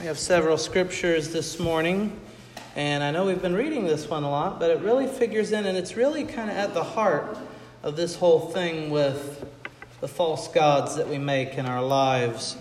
We 0.00 0.06
have 0.06 0.16
several 0.16 0.56
scriptures 0.58 1.30
this 1.32 1.58
morning, 1.58 2.20
and 2.76 3.02
I 3.02 3.10
know 3.10 3.26
we've 3.26 3.42
been 3.42 3.56
reading 3.56 3.84
this 3.84 4.08
one 4.08 4.22
a 4.22 4.30
lot, 4.30 4.60
but 4.60 4.70
it 4.70 4.78
really 4.78 5.08
figures 5.08 5.50
in, 5.50 5.66
and 5.66 5.76
it's 5.76 5.96
really 5.96 6.22
kind 6.22 6.48
of 6.48 6.56
at 6.56 6.72
the 6.72 6.84
heart 6.84 7.36
of 7.82 7.96
this 7.96 8.14
whole 8.14 8.38
thing 8.38 8.90
with 8.90 9.44
the 10.00 10.06
false 10.06 10.46
gods 10.46 10.94
that 10.94 11.08
we 11.08 11.18
make 11.18 11.58
in 11.58 11.66
our 11.66 11.82
lives. 11.82 12.56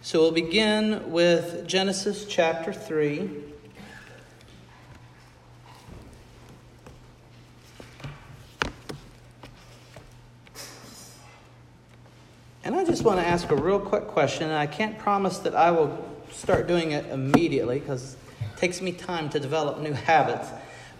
So 0.00 0.22
we'll 0.22 0.32
begin 0.32 1.12
with 1.12 1.68
Genesis 1.68 2.24
chapter 2.24 2.72
3. 2.72 3.28
And 12.64 12.74
I 12.74 12.84
just 12.84 13.02
want 13.02 13.20
to 13.20 13.26
ask 13.26 13.50
a 13.50 13.54
real 13.54 13.78
quick 13.78 14.06
question, 14.06 14.44
and 14.44 14.56
I 14.56 14.66
can't 14.66 14.98
promise 14.98 15.36
that 15.40 15.54
I 15.54 15.70
will 15.72 16.08
start 16.32 16.66
doing 16.66 16.92
it 16.92 17.06
immediately 17.06 17.78
because 17.78 18.14
it 18.40 18.56
takes 18.56 18.80
me 18.80 18.92
time 18.92 19.28
to 19.30 19.40
develop 19.40 19.78
new 19.80 19.92
habits. 19.92 20.48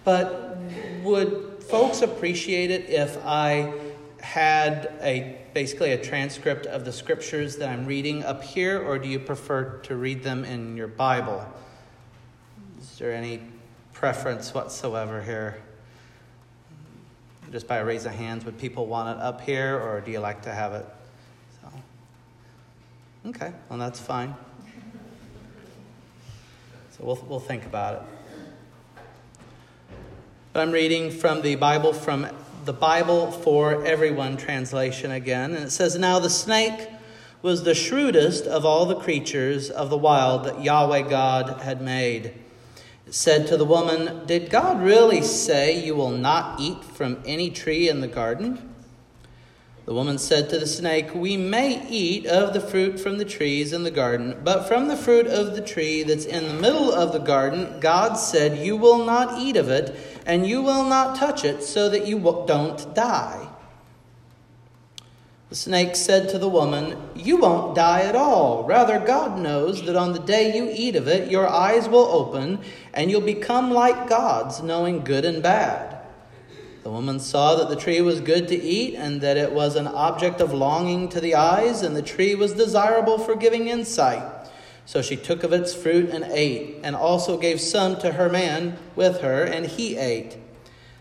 But 0.03 0.57
would 1.01 1.63
folks 1.63 2.01
appreciate 2.01 2.71
it 2.71 2.89
if 2.89 3.17
I 3.25 3.73
had 4.21 4.93
a 5.01 5.37
basically 5.53 5.91
a 5.91 5.97
transcript 5.97 6.65
of 6.65 6.85
the 6.85 6.91
scriptures 6.91 7.57
that 7.57 7.69
I'm 7.69 7.85
reading 7.85 8.23
up 8.23 8.43
here, 8.43 8.81
or 8.81 8.97
do 8.97 9.07
you 9.07 9.19
prefer 9.19 9.77
to 9.83 9.95
read 9.95 10.23
them 10.23 10.45
in 10.45 10.75
your 10.75 10.87
Bible? 10.87 11.45
Is 12.81 12.97
there 12.97 13.13
any 13.13 13.41
preference 13.91 14.53
whatsoever 14.53 15.21
here? 15.21 15.61
Just 17.51 17.67
by 17.67 17.77
a 17.77 17.85
raise 17.85 18.05
of 18.05 18.13
hands, 18.13 18.45
would 18.45 18.57
people 18.57 18.87
want 18.87 19.17
it 19.17 19.21
up 19.21 19.41
here, 19.41 19.79
or 19.79 20.01
do 20.01 20.11
you 20.11 20.19
like 20.19 20.41
to 20.43 20.51
have 20.51 20.73
it? 20.73 20.85
So, 21.61 23.29
okay, 23.29 23.53
well 23.69 23.77
that's 23.77 23.99
fine. 23.99 24.33
We'll, 27.03 27.19
we'll 27.27 27.39
think 27.41 27.65
about 27.65 27.95
it. 27.95 28.01
But 30.53 30.61
I'm 30.61 30.71
reading 30.71 31.11
from 31.11 31.41
the 31.41 31.55
Bible, 31.55 31.91
from 31.91 32.27
the 32.63 32.71
Bible 32.71 33.29
for 33.29 33.85
Everyone 33.85 34.37
translation 34.37 35.11
again. 35.11 35.53
And 35.53 35.65
it 35.65 35.71
says, 35.71 35.97
Now 35.97 36.19
the 36.19 36.29
snake 36.29 36.89
was 37.41 37.63
the 37.63 37.75
shrewdest 37.75 38.45
of 38.45 38.65
all 38.65 38.85
the 38.85 38.95
creatures 38.95 39.69
of 39.69 39.89
the 39.89 39.97
wild 39.97 40.45
that 40.45 40.63
Yahweh 40.63 41.09
God 41.09 41.61
had 41.61 41.81
made. 41.81 42.33
It 43.05 43.13
said 43.13 43.47
to 43.47 43.57
the 43.57 43.65
woman, 43.65 44.25
Did 44.25 44.49
God 44.49 44.81
really 44.81 45.21
say 45.21 45.83
you 45.83 45.95
will 45.95 46.11
not 46.11 46.61
eat 46.61 46.85
from 46.85 47.21
any 47.25 47.49
tree 47.49 47.89
in 47.89 47.99
the 47.99 48.07
garden? 48.07 48.72
The 49.85 49.93
woman 49.93 50.17
said 50.17 50.49
to 50.49 50.59
the 50.59 50.67
snake, 50.67 51.13
We 51.13 51.35
may 51.35 51.85
eat 51.89 52.25
of 52.25 52.53
the 52.53 52.61
fruit 52.61 53.01
from 53.01 53.17
the 53.17 53.25
trees 53.25 53.73
in 53.73 53.83
the 53.83 53.91
garden, 53.91 54.39
but 54.41 54.63
from 54.63 54.87
the 54.87 54.95
fruit 54.95 55.27
of 55.27 55.55
the 55.55 55.61
tree 55.61 56.03
that's 56.03 56.23
in 56.23 56.47
the 56.47 56.53
middle 56.53 56.89
of 56.89 57.11
the 57.11 57.19
garden, 57.19 57.81
God 57.81 58.13
said, 58.13 58.65
You 58.65 58.77
will 58.77 59.03
not 59.03 59.41
eat 59.41 59.57
of 59.57 59.67
it, 59.67 59.93
and 60.25 60.47
you 60.47 60.61
will 60.61 60.85
not 60.85 61.17
touch 61.17 61.43
it, 61.43 61.63
so 61.63 61.89
that 61.89 62.07
you 62.07 62.17
don't 62.47 62.95
die. 62.95 63.49
The 65.49 65.55
snake 65.55 65.97
said 65.97 66.29
to 66.29 66.39
the 66.39 66.47
woman, 66.47 66.97
You 67.13 67.37
won't 67.37 67.75
die 67.75 68.03
at 68.03 68.15
all. 68.15 68.63
Rather, 68.63 68.99
God 68.99 69.37
knows 69.37 69.85
that 69.85 69.97
on 69.97 70.13
the 70.13 70.19
day 70.19 70.55
you 70.55 70.71
eat 70.73 70.95
of 70.95 71.09
it, 71.09 71.29
your 71.29 71.47
eyes 71.47 71.89
will 71.89 72.07
open, 72.07 72.59
and 72.93 73.11
you'll 73.11 73.19
become 73.19 73.69
like 73.69 74.07
gods, 74.07 74.63
knowing 74.63 75.03
good 75.03 75.25
and 75.25 75.43
bad. 75.43 75.92
The 76.83 76.91
woman 76.91 77.21
saw 77.21 77.55
that 77.55 77.69
the 77.69 77.77
tree 77.77 78.01
was 78.01 78.19
good 78.19 78.49
to 78.49 78.61
eat, 78.61 78.95
and 78.95 79.21
that 79.21 79.37
it 79.37 79.53
was 79.53 79.77
an 79.77 79.87
object 79.87 80.41
of 80.41 80.53
longing 80.53 81.07
to 81.09 81.21
the 81.21 81.35
eyes, 81.35 81.81
and 81.81 81.95
the 81.95 82.01
tree 82.01 82.35
was 82.35 82.53
desirable 82.53 83.17
for 83.17 83.35
giving 83.35 83.69
insight. 83.69 84.23
So 84.85 85.01
she 85.01 85.15
took 85.15 85.43
of 85.43 85.53
its 85.53 85.73
fruit 85.73 86.09
and 86.09 86.25
ate, 86.25 86.81
and 86.83 86.93
also 86.93 87.37
gave 87.37 87.61
some 87.61 87.97
to 87.99 88.11
her 88.11 88.27
man 88.27 88.77
with 88.97 89.21
her, 89.21 89.43
and 89.43 89.65
he 89.65 89.95
ate. 89.95 90.37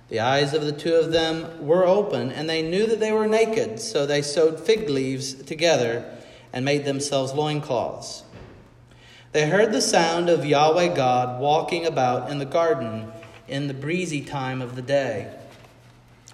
The 0.09 0.21
eyes 0.21 0.55
of 0.55 0.63
the 0.63 0.73
two 0.73 0.95
of 0.95 1.11
them 1.11 1.67
were 1.67 1.85
open, 1.85 2.31
and 2.31 2.49
they 2.49 2.63
knew 2.63 2.87
that 2.87 3.01
they 3.01 3.13
were 3.13 3.27
naked, 3.27 3.81
so 3.81 4.07
they 4.07 4.23
sewed 4.23 4.61
fig 4.61 4.89
leaves 4.89 5.35
together 5.35 6.05
and 6.53 6.65
made 6.65 6.85
themselves 6.85 7.33
loincloths. 7.33 8.23
They 9.33 9.49
heard 9.49 9.73
the 9.73 9.81
sound 9.81 10.29
of 10.29 10.45
Yahweh 10.45 10.95
God 10.95 11.41
walking 11.41 11.87
about 11.87 12.31
in 12.31 12.39
the 12.39 12.45
garden 12.45 13.11
in 13.49 13.67
the 13.67 13.75
breezy 13.75 14.21
time 14.21 14.63
of 14.63 14.77
the 14.77 14.83
day. 14.83 15.35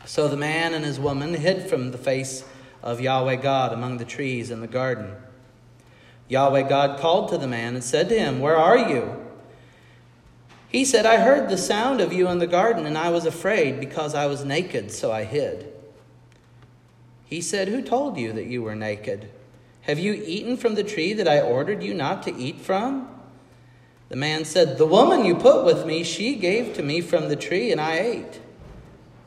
So 0.09 0.27
the 0.27 0.39
man 0.39 0.73
and 0.73 0.87
his 0.87 0.99
woman 0.99 1.35
hid 1.35 1.69
from 1.69 1.91
the 1.91 1.99
face 1.99 2.43
of 2.83 2.99
Yahweh 2.99 3.37
God 3.37 3.75
among 3.75 3.99
the 3.99 4.07
trees 4.07 4.51
in 4.51 4.63
the 4.63 4.67
garden. 4.67 5.15
Yahweh 6.29 6.63
God 6.63 6.99
called 6.99 7.29
to 7.29 7.37
the 7.37 7.47
man 7.47 7.75
and 7.75 7.85
said 7.85 8.09
to 8.09 8.19
him, 8.19 8.41
Where 8.41 8.57
are 8.57 8.89
you? 8.89 9.23
He 10.71 10.87
said, 10.87 11.05
I 11.05 11.19
heard 11.19 11.51
the 11.51 11.59
sound 11.59 12.01
of 12.01 12.15
you 12.15 12.29
in 12.29 12.39
the 12.39 12.47
garden, 12.47 12.87
and 12.87 12.97
I 12.97 13.11
was 13.11 13.27
afraid 13.27 13.81
because 13.81 14.15
I 14.15 14.25
was 14.25 14.47
naked, 14.47 14.93
so 14.93 15.13
I 15.13 15.25
hid. 15.25 15.71
He 17.27 17.43
said, 17.43 17.69
Who 17.69 17.83
told 17.83 18.17
you 18.17 18.33
that 18.33 18.47
you 18.47 18.63
were 18.63 18.75
naked? 18.75 19.29
Have 19.83 19.99
you 19.99 20.15
eaten 20.15 20.57
from 20.57 20.75
the 20.75 20.85
tree 20.85 21.13
that 21.13 21.29
I 21.29 21.43
ordered 21.43 21.83
you 21.83 21.93
not 21.93 22.23
to 22.23 22.35
eat 22.35 22.63
from? 22.63 23.11
The 24.09 24.17
man 24.17 24.47
said, 24.47 24.79
The 24.79 24.87
woman 24.87 25.27
you 25.27 25.35
put 25.35 25.67
with 25.67 25.85
me, 25.85 26.03
she 26.03 26.35
gave 26.35 26.73
to 26.77 26.83
me 26.83 27.03
from 27.03 27.29
the 27.29 27.37
tree, 27.37 27.71
and 27.71 27.79
I 27.79 27.99
ate. 27.99 28.41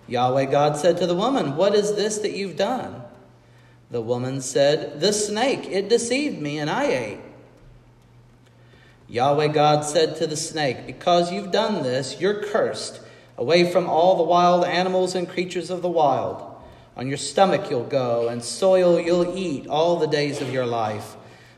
Yahweh 0.08 0.46
God 0.46 0.78
said 0.78 0.98
to 0.98 1.08
the 1.08 1.16
woman, 1.16 1.56
What 1.56 1.76
is 1.76 1.96
this 1.96 2.18
that 2.20 2.34
you've 2.34 2.58
done? 2.58 3.02
The 3.90 4.02
woman 4.02 4.42
said, 4.42 5.00
The 5.00 5.14
snake, 5.14 5.68
it 5.70 5.90
deceived 5.90 6.42
me, 6.42 6.60
and 6.60 6.70
I 6.70 6.86
ate. 6.86 7.20
Yahweh 9.08 9.48
God 9.48 9.84
said 9.84 10.16
to 10.18 10.28
the 10.28 10.38
snake, 10.38 10.88
Because 10.88 11.32
you've 11.32 11.52
done 11.52 11.84
this, 11.84 12.20
you're 12.22 12.44
cursed, 12.44 13.02
away 13.38 13.70
from 13.70 13.90
all 13.90 14.16
the 14.16 14.24
wild 14.24 14.64
animals 14.64 15.16
and 15.16 15.28
creatures 15.28 15.70
of 15.70 15.82
the 15.82 15.90
wild. 15.90 16.48
On 16.96 17.08
your 17.08 17.18
stomach 17.18 17.70
you'll 17.70 17.84
go, 17.84 18.30
and 18.30 18.44
soil 18.44 19.00
you'll 19.00 19.38
eat 19.38 19.68
all 19.68 19.98
the 19.98 20.08
days 20.08 20.42
of 20.42 20.54
your 20.54 20.66
life. 20.66 21.16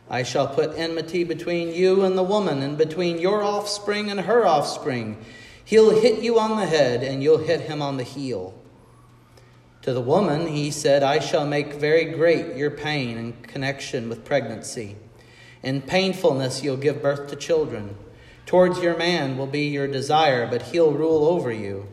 I 0.10 0.24
shall 0.24 0.48
put 0.48 0.78
enmity 0.78 1.24
between 1.24 1.74
you 1.74 2.04
and 2.06 2.18
the 2.18 2.24
woman, 2.24 2.64
and 2.64 2.78
between 2.78 3.20
your 3.20 3.44
offspring 3.44 4.10
and 4.10 4.22
her 4.22 4.46
offspring. 4.46 5.18
He'll 5.66 6.00
hit 6.00 6.22
you 6.22 6.40
on 6.40 6.58
the 6.58 6.66
head, 6.66 7.04
and 7.04 7.24
you'll 7.24 7.38
hit 7.38 7.62
him 7.62 7.82
on 7.82 7.98
the 7.98 8.04
heel. 8.04 8.54
To 9.84 9.94
the 9.94 10.02
woman, 10.02 10.48
he 10.48 10.72
said, 10.72 11.04
I 11.04 11.20
shall 11.20 11.46
make 11.46 11.74
very 11.74 12.06
great 12.06 12.56
your 12.56 12.72
pain 12.72 13.18
in 13.18 13.34
connection 13.44 14.08
with 14.08 14.24
pregnancy. 14.24 14.96
In 15.62 15.82
painfulness, 15.82 16.64
you'll 16.64 16.78
give 16.78 17.02
birth 17.02 17.28
to 17.30 17.36
children. 17.36 17.96
Towards 18.46 18.80
your 18.80 18.98
man 18.98 19.38
will 19.38 19.48
be 19.48 19.68
your 19.68 19.88
desire, 19.88 20.48
but 20.48 20.64
he'll 20.64 20.92
rule 20.92 21.26
over 21.26 21.52
you. 21.52 21.88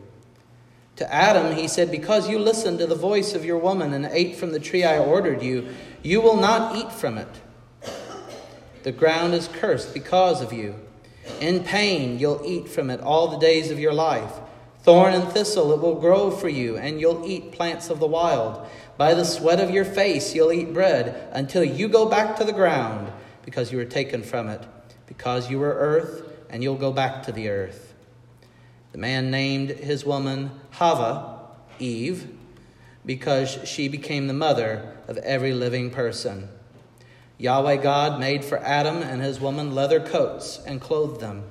To 0.97 1.13
Adam, 1.13 1.55
he 1.55 1.67
said, 1.67 1.89
Because 1.89 2.29
you 2.29 2.39
listened 2.39 2.79
to 2.79 2.87
the 2.87 2.95
voice 2.95 3.33
of 3.33 3.45
your 3.45 3.57
woman 3.57 3.93
and 3.93 4.05
ate 4.05 4.35
from 4.35 4.51
the 4.51 4.59
tree 4.59 4.83
I 4.83 4.99
ordered 4.99 5.41
you, 5.41 5.73
you 6.03 6.21
will 6.21 6.37
not 6.37 6.77
eat 6.77 6.91
from 6.91 7.17
it. 7.17 7.41
The 8.83 8.91
ground 8.91 9.33
is 9.33 9.47
cursed 9.47 9.93
because 9.93 10.41
of 10.41 10.51
you. 10.51 10.75
In 11.39 11.63
pain, 11.63 12.19
you'll 12.19 12.41
eat 12.45 12.69
from 12.69 12.89
it 12.89 13.01
all 13.01 13.27
the 13.27 13.37
days 13.37 13.71
of 13.71 13.79
your 13.79 13.93
life. 13.93 14.33
Thorn 14.83 15.13
and 15.13 15.27
thistle 15.27 15.71
it 15.73 15.79
will 15.79 15.99
grow 15.99 16.31
for 16.31 16.49
you, 16.49 16.77
and 16.77 16.99
you'll 16.99 17.27
eat 17.27 17.51
plants 17.51 17.89
of 17.89 17.99
the 17.99 18.07
wild. 18.07 18.67
By 18.97 19.13
the 19.13 19.25
sweat 19.25 19.59
of 19.59 19.69
your 19.69 19.85
face, 19.85 20.33
you'll 20.33 20.51
eat 20.51 20.73
bread 20.73 21.29
until 21.33 21.63
you 21.63 21.87
go 21.87 22.07
back 22.07 22.35
to 22.37 22.43
the 22.43 22.53
ground, 22.53 23.11
because 23.45 23.71
you 23.71 23.77
were 23.77 23.85
taken 23.85 24.23
from 24.23 24.47
it, 24.47 24.61
because 25.05 25.49
you 25.49 25.59
were 25.59 25.73
earth, 25.73 26.23
and 26.49 26.63
you'll 26.63 26.75
go 26.75 26.91
back 26.91 27.23
to 27.23 27.31
the 27.31 27.49
earth. 27.49 27.93
The 28.91 28.97
man 28.97 29.31
named 29.31 29.69
his 29.69 30.03
woman 30.03 30.51
Hava, 30.71 31.39
Eve, 31.79 32.27
because 33.05 33.59
she 33.63 33.87
became 33.87 34.27
the 34.27 34.33
mother 34.33 34.95
of 35.07 35.17
every 35.19 35.53
living 35.53 35.91
person. 35.91 36.49
Yahweh 37.41 37.77
God 37.77 38.19
made 38.19 38.45
for 38.45 38.59
Adam 38.59 38.97
and 38.97 39.19
his 39.19 39.39
woman 39.39 39.73
leather 39.73 39.99
coats 39.99 40.59
and 40.67 40.79
clothed 40.79 41.19
them. 41.19 41.43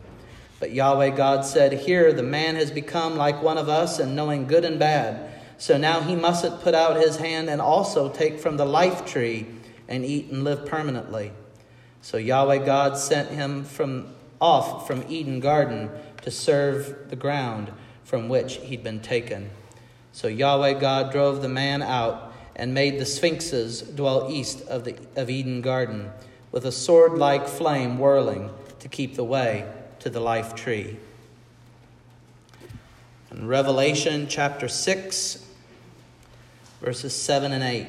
But 0.61 0.71
Yahweh 0.71 1.11
God 1.11 1.45
said, 1.45 1.73
Here 1.73 2.13
the 2.13 2.23
man 2.23 2.55
has 2.55 2.71
become 2.71 3.17
like 3.17 3.43
one 3.43 3.59
of 3.59 3.69
us 3.69 3.99
and 3.99 4.15
knowing 4.15 4.47
good 4.47 4.65
and 4.65 4.79
bad. 4.79 5.33
So 5.59 5.77
now 5.77 6.01
he 6.01 6.15
mustn't 6.15 6.61
put 6.61 6.77
out 6.77 6.97
his 6.97 7.17
hand 7.17 7.51
and 7.51 7.61
also 7.61 8.09
take 8.09 8.39
from 8.39 8.57
the 8.57 8.65
life 8.65 9.05
tree 9.05 9.49
and 9.89 10.05
eat 10.05 10.31
and 10.31 10.45
live 10.45 10.65
permanently. 10.65 11.33
So 12.03 12.19
Yahweh 12.19 12.65
God 12.65 12.97
sent 12.97 13.31
him 13.31 13.65
from 13.65 14.15
off 14.41 14.87
from 14.87 15.05
Eden 15.09 15.41
garden 15.41 15.91
to 16.23 16.31
serve 16.31 17.11
the 17.11 17.17
ground 17.17 17.73
from 18.05 18.29
which 18.29 18.59
he'd 18.59 18.85
been 18.85 19.01
taken. 19.01 19.51
So 20.13 20.29
Yahweh 20.29 20.75
God 20.75 21.11
drove 21.11 21.43
the 21.43 21.49
man 21.49 21.83
out 21.83 22.30
and 22.61 22.75
made 22.75 22.99
the 22.99 23.07
sphinxes 23.07 23.81
dwell 23.81 24.31
east 24.31 24.61
of, 24.69 24.85
the, 24.85 24.95
of 25.17 25.31
Eden 25.31 25.63
Garden, 25.63 26.11
with 26.53 26.67
a 26.67 26.71
sword 26.71 27.17
like 27.17 27.49
flame 27.49 27.99
whirling 27.99 28.51
to 28.81 28.87
keep 28.87 29.15
the 29.15 29.25
way 29.25 29.67
to 29.99 30.11
the 30.11 30.21
life 30.21 30.55
tree. 30.55 30.99
In 33.31 33.47
Revelation 33.47 34.27
chapter 34.29 34.69
6, 34.69 35.43
verses 36.83 37.17
7 37.17 37.51
and 37.51 37.65
8. 37.65 37.87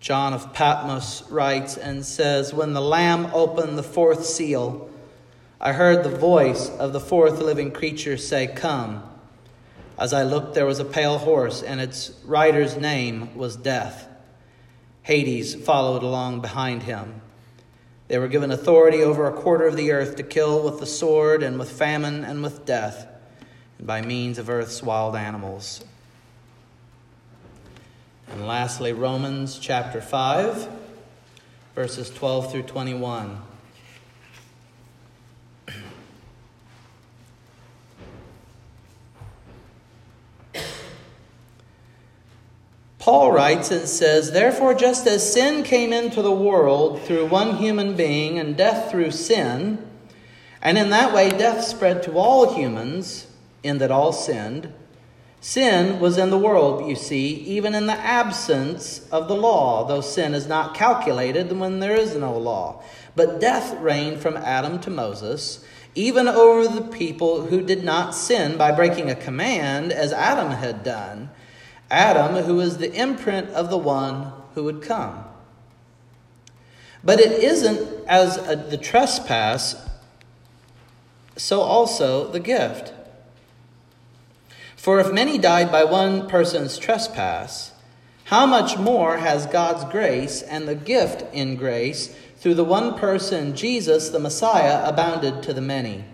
John 0.00 0.32
of 0.32 0.54
Patmos 0.54 1.30
writes 1.30 1.76
and 1.76 2.02
says, 2.02 2.54
When 2.54 2.72
the 2.72 2.80
Lamb 2.80 3.26
opened 3.34 3.76
the 3.76 3.82
fourth 3.82 4.24
seal, 4.24 4.88
I 5.64 5.72
heard 5.72 6.02
the 6.02 6.08
voice 6.08 6.70
of 6.70 6.92
the 6.92 6.98
fourth 6.98 7.38
living 7.38 7.70
creature 7.70 8.16
say, 8.16 8.48
Come. 8.48 9.04
As 9.96 10.12
I 10.12 10.24
looked, 10.24 10.54
there 10.54 10.66
was 10.66 10.80
a 10.80 10.84
pale 10.84 11.18
horse, 11.18 11.62
and 11.62 11.80
its 11.80 12.10
rider's 12.24 12.76
name 12.76 13.36
was 13.36 13.54
Death. 13.54 14.08
Hades 15.02 15.54
followed 15.54 16.02
along 16.02 16.40
behind 16.40 16.82
him. 16.82 17.20
They 18.08 18.18
were 18.18 18.26
given 18.26 18.50
authority 18.50 19.04
over 19.04 19.28
a 19.28 19.32
quarter 19.32 19.68
of 19.68 19.76
the 19.76 19.92
earth 19.92 20.16
to 20.16 20.24
kill 20.24 20.64
with 20.64 20.80
the 20.80 20.86
sword, 20.86 21.44
and 21.44 21.60
with 21.60 21.70
famine, 21.70 22.24
and 22.24 22.42
with 22.42 22.66
death, 22.66 23.06
and 23.78 23.86
by 23.86 24.02
means 24.02 24.38
of 24.38 24.50
earth's 24.50 24.82
wild 24.82 25.14
animals. 25.14 25.84
And 28.28 28.48
lastly, 28.48 28.92
Romans 28.92 29.60
chapter 29.60 30.00
5, 30.00 30.68
verses 31.76 32.10
12 32.10 32.50
through 32.50 32.62
21. 32.64 33.51
Paul 43.02 43.32
writes 43.32 43.72
and 43.72 43.88
says, 43.88 44.30
Therefore, 44.30 44.74
just 44.74 45.08
as 45.08 45.32
sin 45.32 45.64
came 45.64 45.92
into 45.92 46.22
the 46.22 46.30
world 46.30 47.02
through 47.02 47.26
one 47.26 47.56
human 47.56 47.96
being 47.96 48.38
and 48.38 48.56
death 48.56 48.92
through 48.92 49.10
sin, 49.10 49.84
and 50.62 50.78
in 50.78 50.90
that 50.90 51.12
way 51.12 51.28
death 51.30 51.64
spread 51.64 52.04
to 52.04 52.12
all 52.12 52.54
humans, 52.54 53.26
in 53.64 53.78
that 53.78 53.90
all 53.90 54.12
sinned, 54.12 54.72
Sin 55.40 55.98
was 55.98 56.16
in 56.16 56.30
the 56.30 56.38
world, 56.38 56.88
you 56.88 56.94
see, 56.94 57.30
even 57.30 57.74
in 57.74 57.86
the 57.86 57.98
absence 57.98 59.08
of 59.10 59.26
the 59.26 59.34
law, 59.34 59.84
though 59.84 60.00
sin 60.00 60.32
is 60.32 60.46
not 60.46 60.76
calculated 60.76 61.50
when 61.50 61.80
there 61.80 61.96
is 61.96 62.14
no 62.14 62.38
law. 62.38 62.84
But 63.16 63.40
death 63.40 63.76
reigned 63.80 64.20
from 64.20 64.36
Adam 64.36 64.78
to 64.78 64.90
Moses, 64.90 65.64
even 65.96 66.28
over 66.28 66.68
the 66.68 66.88
people 66.88 67.46
who 67.46 67.62
did 67.62 67.82
not 67.82 68.14
sin 68.14 68.56
by 68.56 68.70
breaking 68.70 69.10
a 69.10 69.16
command, 69.16 69.90
as 69.90 70.12
Adam 70.12 70.52
had 70.52 70.84
done. 70.84 71.30
Adam, 71.92 72.42
who 72.44 72.58
is 72.58 72.78
the 72.78 72.92
imprint 72.92 73.50
of 73.50 73.68
the 73.68 73.76
one 73.76 74.32
who 74.54 74.64
would 74.64 74.80
come. 74.80 75.24
But 77.04 77.20
it 77.20 77.32
isn't 77.32 78.06
as 78.08 78.38
a, 78.48 78.56
the 78.56 78.78
trespass, 78.78 79.76
so 81.36 81.60
also 81.60 82.28
the 82.28 82.40
gift. 82.40 82.94
For 84.74 85.00
if 85.00 85.12
many 85.12 85.36
died 85.36 85.70
by 85.70 85.84
one 85.84 86.28
person's 86.28 86.78
trespass, 86.78 87.72
how 88.24 88.46
much 88.46 88.78
more 88.78 89.18
has 89.18 89.44
God's 89.46 89.84
grace 89.92 90.40
and 90.40 90.66
the 90.66 90.74
gift 90.74 91.22
in 91.34 91.56
grace 91.56 92.16
through 92.38 92.54
the 92.54 92.64
one 92.64 92.98
person, 92.98 93.54
Jesus 93.54 94.08
the 94.08 94.18
Messiah, 94.18 94.82
abounded 94.88 95.42
to 95.42 95.52
the 95.52 95.60
many? 95.60 96.04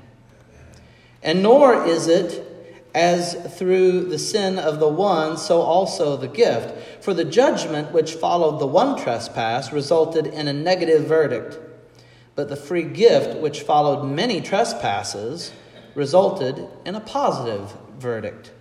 And 1.22 1.42
nor 1.42 1.86
is 1.86 2.08
it 2.08 2.47
as 2.94 3.34
through 3.56 4.06
the 4.06 4.18
sin 4.18 4.58
of 4.58 4.80
the 4.80 4.88
one, 4.88 5.36
so 5.36 5.60
also 5.60 6.16
the 6.16 6.28
gift. 6.28 7.02
For 7.02 7.14
the 7.14 7.24
judgment 7.24 7.92
which 7.92 8.14
followed 8.14 8.58
the 8.58 8.66
one 8.66 9.00
trespass 9.00 9.72
resulted 9.72 10.26
in 10.26 10.48
a 10.48 10.52
negative 10.52 11.04
verdict, 11.04 11.58
but 12.34 12.48
the 12.48 12.56
free 12.56 12.84
gift 12.84 13.38
which 13.38 13.62
followed 13.62 14.04
many 14.04 14.40
trespasses 14.40 15.52
resulted 15.94 16.66
in 16.84 16.94
a 16.94 17.00
positive 17.00 17.76
verdict. 17.98 18.52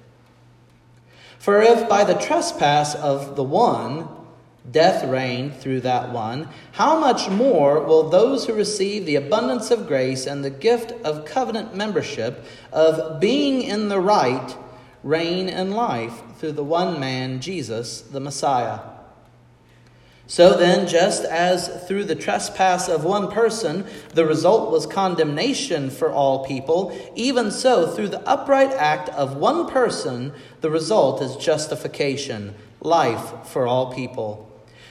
For 1.39 1.61
if 1.61 1.87
by 1.87 2.03
the 2.03 2.15
trespass 2.15 2.95
of 2.95 3.35
the 3.35 3.43
one 3.43 4.09
death 4.71 5.05
reigned 5.05 5.55
through 5.55 5.81
that 5.81 6.11
one, 6.11 6.49
how 6.73 6.99
much 6.99 7.29
more 7.29 7.81
will 7.81 8.09
those 8.09 8.45
who 8.45 8.53
receive 8.53 9.05
the 9.05 9.15
abundance 9.15 9.71
of 9.71 9.87
grace 9.87 10.25
and 10.25 10.43
the 10.43 10.49
gift 10.49 10.91
of 11.05 11.25
covenant 11.25 11.75
membership, 11.75 12.43
of 12.71 13.19
being 13.19 13.61
in 13.61 13.89
the 13.89 13.99
right, 13.99 14.55
reign 15.03 15.47
in 15.47 15.71
life 15.71 16.21
through 16.37 16.51
the 16.51 16.63
one 16.63 16.99
man, 16.99 17.39
Jesus, 17.39 18.01
the 18.01 18.19
Messiah? 18.19 18.79
So 20.29 20.57
then, 20.57 20.87
just 20.87 21.23
as 21.23 21.87
through 21.87 22.03
the 22.03 22.15
trespass 22.15 22.89
of 22.89 23.05
one 23.05 23.31
person 23.31 23.85
the 24.13 24.25
result 24.25 24.71
was 24.71 24.85
condemnation 24.85 25.89
for 25.89 26.11
all 26.11 26.45
people, 26.45 26.93
even 27.15 27.49
so 27.49 27.87
through 27.87 28.09
the 28.09 28.27
upright 28.27 28.71
act 28.71 29.07
of 29.09 29.37
one 29.37 29.69
person 29.69 30.33
the 30.59 30.69
result 30.69 31.21
is 31.21 31.37
justification, 31.37 32.55
life 32.81 33.47
for 33.47 33.65
all 33.65 33.93
people. 33.93 34.46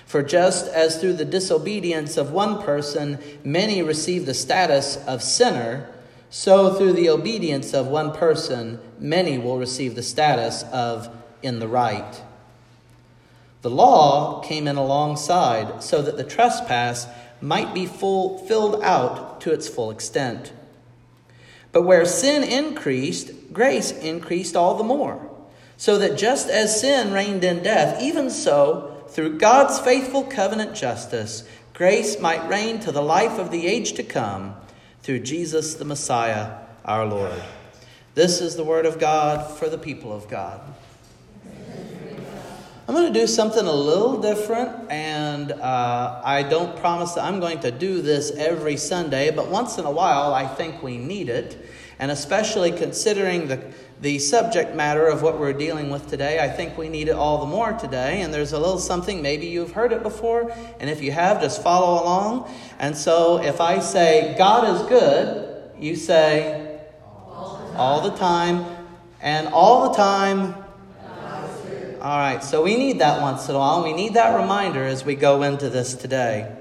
For 0.07 0.23
just 0.23 0.69
as 0.69 1.01
through 1.01 1.15
the 1.15 1.25
disobedience 1.25 2.17
of 2.17 2.31
one 2.31 2.63
person 2.63 3.19
many 3.45 3.83
receive 3.83 4.25
the 4.25 4.35
status 4.35 4.97
of 5.07 5.23
sinner, 5.23 5.91
so 6.31 6.75
through 6.75 6.93
the 6.93 7.11
obedience 7.11 7.75
of 7.75 7.89
one 7.89 8.13
person 8.13 8.81
many 8.99 9.37
will 9.37 9.59
receive 9.59 9.95
the 9.95 10.03
status 10.03 10.63
of 10.73 11.09
in 11.43 11.59
the 11.59 11.69
right. 11.69 12.23
The 13.63 13.71
law 13.71 14.41
came 14.43 14.69
in 14.69 14.77
alongside 14.77 15.83
so 15.83 16.01
that 16.03 16.17
the 16.17 16.25
trespass 16.25 17.09
might 17.41 17.75
be 17.75 17.85
full, 17.85 18.39
filled 18.47 18.83
out 18.83 19.41
to 19.41 19.53
its 19.53 19.69
full 19.69 19.91
extent. 19.91 20.53
But 21.73 21.83
where 21.83 22.07
sin 22.07 22.45
increased, 22.45 23.53
grace 23.53 23.91
increased 23.91 24.57
all 24.57 24.77
the 24.77 24.85
more. 24.85 25.31
So 25.77 25.99
that 25.99 26.17
just 26.17 26.49
as 26.49 26.81
sin 26.81 27.13
reigned 27.13 27.45
in 27.45 27.63
death, 27.63 28.01
even 28.01 28.31
so, 28.31 28.96
through 29.17 29.39
God's 29.39 29.79
faithful 29.79 30.25
covenant 30.25 30.75
justice, 30.75 31.49
grace 31.73 32.21
might 32.21 32.47
reign 32.51 32.81
to 32.81 32.93
the 32.93 33.01
life 33.01 33.39
of 33.39 33.51
the 33.51 33.67
age 33.67 33.95
to 33.95 34.03
come 34.03 34.55
through 35.03 35.21
Jesus 35.21 35.73
the 35.77 35.87
Messiah, 35.87 36.59
our 36.85 37.07
Lord. 37.07 37.43
This 38.15 38.43
is 38.43 38.57
the 38.57 38.63
word 38.63 38.85
of 38.85 38.99
God 38.99 39.57
for 39.57 39.71
the 39.71 39.79
people 39.79 40.13
of 40.13 40.29
God. 40.29 40.61
I'm 42.87 42.95
going 42.95 43.11
to 43.11 43.19
do 43.19 43.27
something 43.27 43.65
a 43.65 43.73
little 43.73 44.21
different, 44.21 44.91
and 44.91 45.51
uh, 45.51 46.21
I 46.23 46.43
don't 46.43 46.77
promise 46.77 47.13
that 47.13 47.25
I'm 47.25 47.41
going 47.41 47.61
to 47.61 47.71
do 47.71 48.03
this 48.03 48.31
every 48.33 48.77
Sunday, 48.77 49.31
but 49.31 49.49
once 49.49 49.79
in 49.79 49.87
a 49.87 49.91
while 49.91 50.35
I 50.35 50.47
think 50.47 50.83
we 50.83 50.99
need 50.99 51.31
it. 51.31 51.57
And 51.99 52.11
especially 52.11 52.71
considering 52.71 53.49
the, 53.49 53.73
the 54.01 54.19
subject 54.19 54.75
matter 54.75 55.07
of 55.07 55.23
what 55.23 55.39
we're 55.39 55.53
dealing 55.53 55.91
with 55.91 56.09
today, 56.09 56.39
I 56.39 56.49
think 56.49 56.77
we 56.77 56.89
need 56.89 57.09
it 57.09 57.15
all 57.15 57.39
the 57.39 57.47
more 57.47 57.73
today. 57.73 58.21
And 58.21 58.33
there's 58.33 58.53
a 58.53 58.59
little 58.59 58.79
something, 58.79 59.23
maybe 59.23 59.47
you've 59.47 59.73
heard 59.73 59.93
it 59.93 60.03
before, 60.03 60.53
and 60.81 60.91
if 60.91 61.03
you 61.03 61.13
have, 61.13 61.41
just 61.41 61.63
follow 61.63 62.03
along. 62.03 62.51
And 62.79 62.97
so 62.97 63.43
if 63.43 63.61
I 63.61 63.81
say, 63.81 64.35
God 64.37 64.77
is 64.77 64.87
good, 64.89 65.73
you 65.79 65.97
say, 65.97 66.81
all 67.75 68.09
the 68.09 68.17
time, 68.17 68.65
and 69.21 69.49
all 69.49 69.91
the 69.91 69.97
time 69.97 70.55
all 72.07 72.19
right, 72.19 72.45
so 72.45 72.63
we 72.63 72.77
need 72.77 73.01
that 73.01 73.21
once 73.21 73.49
in 73.49 73.57
a 73.57 73.59
while. 73.59 73.83
We 73.83 73.93
need 73.93 74.15
that 74.15 74.39
reminder 74.39 74.85
as 74.85 75.05
we 75.05 75.17
go 75.17 75.43
into 75.43 75.69
this 75.69 75.93
today. 75.95 76.55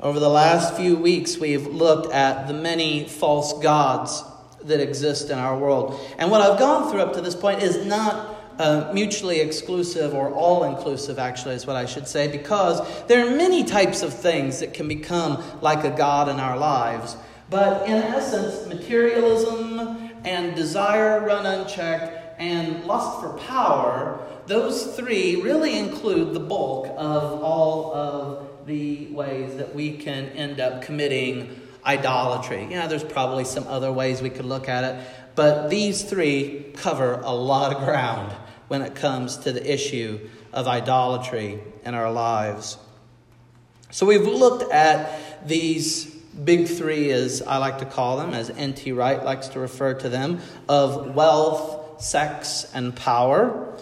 Over 0.00 0.18
the 0.18 0.28
last 0.28 0.74
few 0.74 0.96
weeks, 0.96 1.38
we've 1.38 1.68
looked 1.68 2.12
at 2.12 2.48
the 2.48 2.52
many 2.54 3.06
false 3.06 3.62
gods 3.62 4.24
that 4.64 4.80
exist 4.80 5.30
in 5.30 5.38
our 5.38 5.58
world. 5.58 5.98
And 6.18 6.30
what 6.30 6.40
I've 6.40 6.58
gone 6.58 6.90
through 6.90 7.00
up 7.00 7.12
to 7.14 7.20
this 7.20 7.34
point 7.34 7.62
is 7.62 7.84
not 7.86 8.36
uh, 8.58 8.90
mutually 8.92 9.40
exclusive 9.40 10.14
or 10.14 10.30
all 10.32 10.64
inclusive, 10.64 11.18
actually, 11.18 11.54
is 11.54 11.66
what 11.66 11.76
I 11.76 11.86
should 11.86 12.06
say, 12.06 12.28
because 12.28 12.80
there 13.06 13.26
are 13.26 13.30
many 13.30 13.64
types 13.64 14.02
of 14.02 14.12
things 14.12 14.60
that 14.60 14.74
can 14.74 14.86
become 14.86 15.42
like 15.60 15.84
a 15.84 15.90
God 15.90 16.28
in 16.28 16.38
our 16.38 16.58
lives. 16.58 17.16
But 17.48 17.88
in 17.88 17.96
essence, 17.96 18.66
materialism 18.68 20.10
and 20.24 20.54
desire 20.54 21.20
run 21.20 21.46
unchecked 21.46 22.40
and 22.40 22.84
lust 22.84 23.20
for 23.20 23.38
power 23.38 24.20
those 24.50 24.96
three 24.96 25.36
really 25.36 25.78
include 25.78 26.34
the 26.34 26.40
bulk 26.40 26.86
of 26.96 27.40
all 27.40 27.94
of 27.94 28.66
the 28.66 29.06
ways 29.12 29.56
that 29.56 29.72
we 29.72 29.96
can 29.96 30.26
end 30.30 30.58
up 30.58 30.82
committing 30.82 31.60
idolatry. 31.84 32.68
Yeah, 32.70 32.86
there's 32.86 33.04
probably 33.04 33.44
some 33.44 33.66
other 33.66 33.92
ways 33.92 34.22
we 34.22 34.30
could 34.30 34.44
look 34.44 34.68
at 34.68 34.84
it, 34.84 35.06
but 35.34 35.70
these 35.70 36.02
three 36.02 36.72
cover 36.76 37.20
a 37.22 37.34
lot 37.34 37.74
of 37.74 37.84
ground 37.84 38.32
when 38.68 38.82
it 38.82 38.94
comes 38.94 39.38
to 39.38 39.52
the 39.52 39.72
issue 39.72 40.28
of 40.52 40.68
idolatry 40.68 41.60
in 41.84 41.94
our 41.94 42.12
lives. 42.12 42.78
So 43.90 44.06
we've 44.06 44.26
looked 44.26 44.72
at 44.72 45.46
these 45.46 46.06
big 46.44 46.68
three, 46.68 47.10
as 47.10 47.42
I 47.42 47.56
like 47.56 47.78
to 47.78 47.84
call 47.84 48.18
them, 48.18 48.34
as 48.34 48.50
N.T. 48.50 48.92
Wright 48.92 49.22
likes 49.24 49.48
to 49.48 49.60
refer 49.60 49.94
to 49.94 50.08
them, 50.08 50.40
of 50.68 51.14
wealth, 51.14 52.00
sex, 52.00 52.70
and 52.72 52.94
power. 52.94 53.76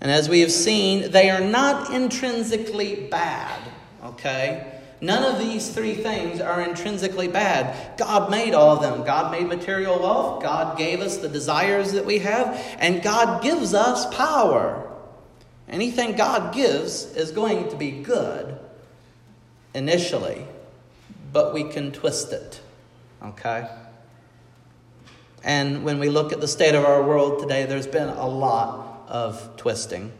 And 0.00 0.10
as 0.10 0.28
we 0.28 0.40
have 0.40 0.52
seen, 0.52 1.10
they 1.10 1.30
are 1.30 1.40
not 1.40 1.92
intrinsically 1.92 3.08
bad, 3.10 3.60
okay? 4.04 4.79
None 5.00 5.24
of 5.24 5.38
these 5.38 5.70
three 5.70 5.94
things 5.94 6.40
are 6.40 6.60
intrinsically 6.60 7.28
bad. 7.28 7.96
God 7.96 8.30
made 8.30 8.52
all 8.52 8.76
of 8.76 8.82
them. 8.82 9.04
God 9.04 9.32
made 9.32 9.46
material 9.46 9.98
wealth. 9.98 10.42
God 10.42 10.76
gave 10.76 11.00
us 11.00 11.16
the 11.16 11.28
desires 11.28 11.92
that 11.92 12.04
we 12.04 12.18
have. 12.18 12.54
And 12.78 13.02
God 13.02 13.42
gives 13.42 13.72
us 13.72 14.12
power. 14.14 14.90
Anything 15.68 16.16
God 16.16 16.52
gives 16.52 17.04
is 17.16 17.30
going 17.30 17.70
to 17.70 17.76
be 17.76 18.02
good 18.02 18.58
initially, 19.72 20.44
but 21.32 21.54
we 21.54 21.64
can 21.64 21.92
twist 21.92 22.32
it. 22.32 22.60
Okay? 23.22 23.68
And 25.42 25.84
when 25.84 25.98
we 25.98 26.10
look 26.10 26.32
at 26.32 26.40
the 26.40 26.48
state 26.48 26.74
of 26.74 26.84
our 26.84 27.02
world 27.02 27.40
today, 27.40 27.64
there's 27.64 27.86
been 27.86 28.08
a 28.08 28.28
lot 28.28 29.06
of 29.08 29.56
twisting. 29.56 30.12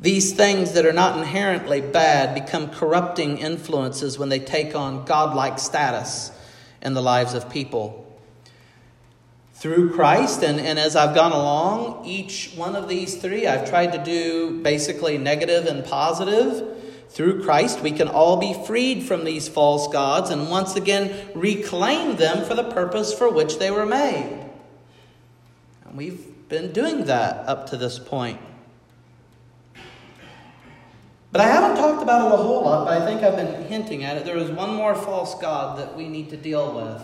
These 0.00 0.32
things 0.32 0.72
that 0.72 0.86
are 0.86 0.94
not 0.94 1.18
inherently 1.18 1.82
bad 1.82 2.34
become 2.34 2.70
corrupting 2.70 3.36
influences 3.36 4.18
when 4.18 4.30
they 4.30 4.38
take 4.38 4.74
on 4.74 5.04
godlike 5.04 5.58
status 5.58 6.32
in 6.80 6.94
the 6.94 7.02
lives 7.02 7.34
of 7.34 7.50
people. 7.50 8.06
Through 9.52 9.92
Christ, 9.92 10.42
and, 10.42 10.58
and 10.58 10.78
as 10.78 10.96
I've 10.96 11.14
gone 11.14 11.32
along, 11.32 12.06
each 12.06 12.52
one 12.56 12.74
of 12.74 12.88
these 12.88 13.16
three, 13.16 13.46
I've 13.46 13.68
tried 13.68 13.92
to 13.92 14.02
do 14.02 14.62
basically 14.62 15.18
negative 15.18 15.66
and 15.66 15.84
positive. 15.84 16.78
Through 17.10 17.42
Christ, 17.42 17.82
we 17.82 17.92
can 17.92 18.08
all 18.08 18.38
be 18.38 18.54
freed 18.66 19.02
from 19.02 19.24
these 19.24 19.48
false 19.48 19.86
gods 19.88 20.30
and 20.30 20.48
once 20.48 20.76
again 20.76 21.28
reclaim 21.34 22.16
them 22.16 22.46
for 22.46 22.54
the 22.54 22.64
purpose 22.64 23.12
for 23.12 23.28
which 23.28 23.58
they 23.58 23.70
were 23.70 23.84
made. 23.84 24.48
And 25.84 25.94
we've 25.94 26.48
been 26.48 26.72
doing 26.72 27.04
that 27.04 27.46
up 27.46 27.68
to 27.68 27.76
this 27.76 27.98
point. 27.98 28.40
But 31.32 31.42
I 31.42 31.46
haven't 31.46 31.76
talked 31.76 32.02
about 32.02 32.26
it 32.26 32.34
a 32.34 32.36
whole 32.36 32.64
lot, 32.64 32.86
but 32.86 33.00
I 33.00 33.06
think 33.06 33.22
I've 33.22 33.36
been 33.36 33.64
hinting 33.64 34.02
at 34.02 34.16
it. 34.16 34.24
There 34.24 34.36
is 34.36 34.50
one 34.50 34.74
more 34.74 34.94
false 34.94 35.34
God 35.40 35.78
that 35.78 35.96
we 35.96 36.08
need 36.08 36.30
to 36.30 36.36
deal 36.36 36.74
with. 36.74 37.02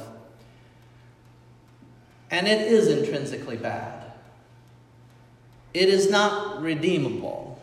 And 2.30 2.48
it 2.48 2.60
is 2.60 2.88
intrinsically 2.88 3.56
bad. 3.56 4.12
It 5.72 5.88
is 5.88 6.10
not 6.10 6.60
redeemable. 6.60 7.62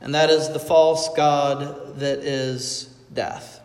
And 0.00 0.14
that 0.14 0.30
is 0.30 0.50
the 0.50 0.58
false 0.58 1.10
God 1.14 1.98
that 1.98 2.20
is 2.20 2.94
death. 3.12 3.60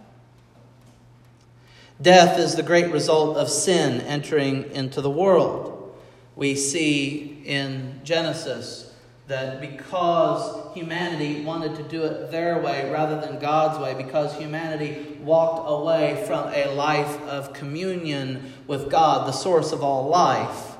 Death 2.01 2.39
is 2.39 2.55
the 2.55 2.63
great 2.63 2.91
result 2.91 3.37
of 3.37 3.49
sin 3.49 4.01
entering 4.01 4.71
into 4.71 5.01
the 5.01 5.09
world. 5.09 5.97
We 6.35 6.55
see 6.55 7.41
in 7.45 8.01
Genesis 8.03 8.88
that 9.29 9.61
because 9.61 10.73
humanity 10.75 11.43
wanted 11.43 11.75
to 11.75 11.83
do 11.83 12.03
it 12.03 12.31
their 12.31 12.59
way 12.59 12.91
rather 12.91 13.21
than 13.21 13.39
God's 13.39 13.79
way, 13.79 13.93
because 13.93 14.35
humanity 14.35 15.17
walked 15.21 15.69
away 15.69 16.23
from 16.25 16.51
a 16.51 16.73
life 16.73 17.21
of 17.21 17.53
communion 17.53 18.51
with 18.65 18.89
God, 18.89 19.27
the 19.27 19.31
source 19.31 19.71
of 19.71 19.83
all 19.83 20.07
life, 20.07 20.75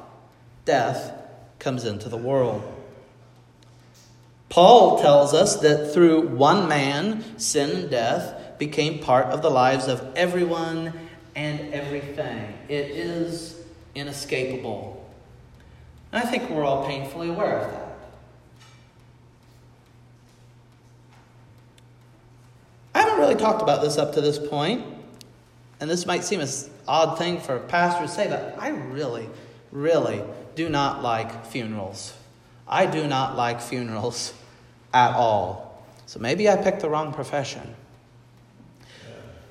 death 0.66 1.14
comes 1.60 1.86
into 1.86 2.10
the 2.10 2.18
world. 2.18 2.64
Paul 4.50 5.00
tells 5.00 5.36
us 5.36 5.58
that 5.58 5.94
through 5.94 6.28
one 6.30 6.68
man, 6.68 7.24
sin 7.40 7.70
and 7.82 7.90
death 7.92 8.58
became 8.58 8.98
part 8.98 9.28
of 9.28 9.44
the 9.44 9.52
lives 9.52 9.88
of 9.88 10.06
everyone 10.16 10.92
and 11.36 11.72
everything. 11.72 12.54
It 12.68 12.90
is 12.92 13.62
inescapable. 13.94 15.08
And 16.12 16.24
I 16.24 16.26
think 16.26 16.50
we're 16.50 16.66
all 16.66 16.88
painfully 16.88 17.30
aware 17.30 17.60
of 17.60 17.72
that. 17.72 17.86
I 22.96 23.00
haven't 23.04 23.09
really 23.20 23.36
talked 23.36 23.62
about 23.62 23.82
this 23.82 23.98
up 23.98 24.14
to 24.14 24.22
this 24.22 24.40
point, 24.40 24.86
and 25.80 25.90
this 25.90 26.06
might 26.06 26.24
seem 26.24 26.40
an 26.40 26.50
odd 26.88 27.18
thing 27.18 27.40
for 27.40 27.56
a 27.56 27.60
pastor 27.60 28.02
to 28.02 28.08
say, 28.08 28.28
but 28.28 28.56
I 28.60 28.70
really, 28.70 29.30
really 29.72 30.24
do 30.56 30.70
not 30.70 31.04
like 31.04 31.46
funerals. 31.46 32.14
I 32.68 32.86
do 32.86 33.08
not 33.08 33.36
like 33.36 33.62
funerals 33.62 34.34
at 34.94 35.16
all. 35.16 35.84
So 36.06 36.20
maybe 36.20 36.50
I 36.50 36.56
picked 36.58 36.82
the 36.82 36.90
wrong 36.90 37.14
profession. 37.14 37.76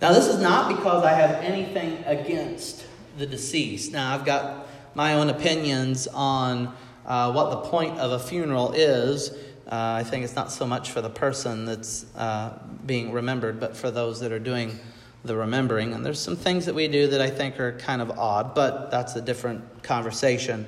Now, 0.00 0.12
this 0.12 0.26
is 0.26 0.40
not 0.40 0.76
because 0.76 1.04
I 1.04 1.12
have 1.12 1.42
anything 1.42 2.04
against 2.04 2.84
the 3.16 3.26
deceased. 3.26 3.92
Now, 3.92 4.14
I've 4.14 4.24
got 4.24 4.68
my 4.94 5.14
own 5.14 5.28
opinions 5.28 6.06
on 6.08 6.74
uh, 7.04 7.32
what 7.32 7.50
the 7.50 7.68
point 7.68 7.98
of 7.98 8.12
a 8.12 8.18
funeral 8.18 8.72
is. 8.72 9.32
Uh, 9.70 10.00
I 10.00 10.02
think 10.02 10.24
it's 10.24 10.34
not 10.34 10.50
so 10.50 10.66
much 10.66 10.92
for 10.92 11.02
the 11.02 11.10
person 11.10 11.66
that's 11.66 12.06
uh, 12.16 12.58
being 12.86 13.12
remembered, 13.12 13.60
but 13.60 13.76
for 13.76 13.90
those 13.90 14.20
that 14.20 14.32
are 14.32 14.38
doing 14.38 14.78
the 15.24 15.36
remembering. 15.36 15.92
And 15.92 16.06
there's 16.06 16.20
some 16.20 16.36
things 16.36 16.64
that 16.66 16.74
we 16.74 16.88
do 16.88 17.08
that 17.08 17.20
I 17.20 17.28
think 17.28 17.60
are 17.60 17.72
kind 17.72 18.00
of 18.00 18.18
odd, 18.18 18.54
but 18.54 18.90
that's 18.90 19.14
a 19.16 19.20
different 19.20 19.82
conversation. 19.82 20.66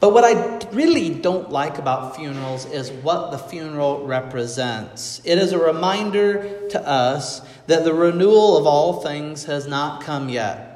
But 0.00 0.14
what 0.14 0.24
I 0.24 0.58
really 0.72 1.10
don't 1.10 1.50
like 1.50 1.78
about 1.78 2.16
funerals 2.16 2.64
is 2.64 2.90
what 2.90 3.30
the 3.30 3.38
funeral 3.38 4.04
represents. 4.06 5.20
It 5.24 5.38
is 5.38 5.52
a 5.52 5.58
reminder 5.58 6.68
to 6.70 6.88
us 6.88 7.42
that 7.66 7.84
the 7.84 7.94
renewal 7.94 8.56
of 8.56 8.66
all 8.66 9.02
things 9.02 9.44
has 9.44 9.68
not 9.68 10.02
come 10.02 10.28
yet. 10.28 10.66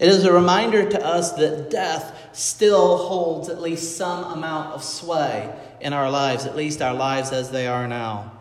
It 0.00 0.08
is 0.08 0.24
a 0.24 0.32
reminder 0.32 0.88
to 0.88 1.06
us 1.06 1.32
that 1.32 1.70
death 1.70 2.19
still 2.32 2.96
holds 2.96 3.48
at 3.48 3.60
least 3.60 3.96
some 3.96 4.24
amount 4.24 4.74
of 4.74 4.84
sway 4.84 5.52
in 5.80 5.92
our 5.92 6.10
lives, 6.10 6.46
at 6.46 6.56
least 6.56 6.82
our 6.82 6.94
lives 6.94 7.32
as 7.32 7.50
they 7.50 7.66
are 7.66 7.88
now. 7.88 8.32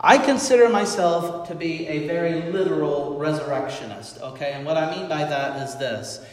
I 0.00 0.18
consider 0.18 0.68
myself 0.68 1.48
to 1.48 1.54
be 1.54 1.86
a 1.86 2.06
very 2.08 2.50
literal 2.50 3.18
resurrectionist, 3.18 4.20
okay? 4.20 4.52
And 4.52 4.66
what 4.66 4.76
I 4.76 4.96
mean 4.96 5.08
by 5.08 5.24
that 5.24 5.62
is 5.68 5.76
this 5.76 6.24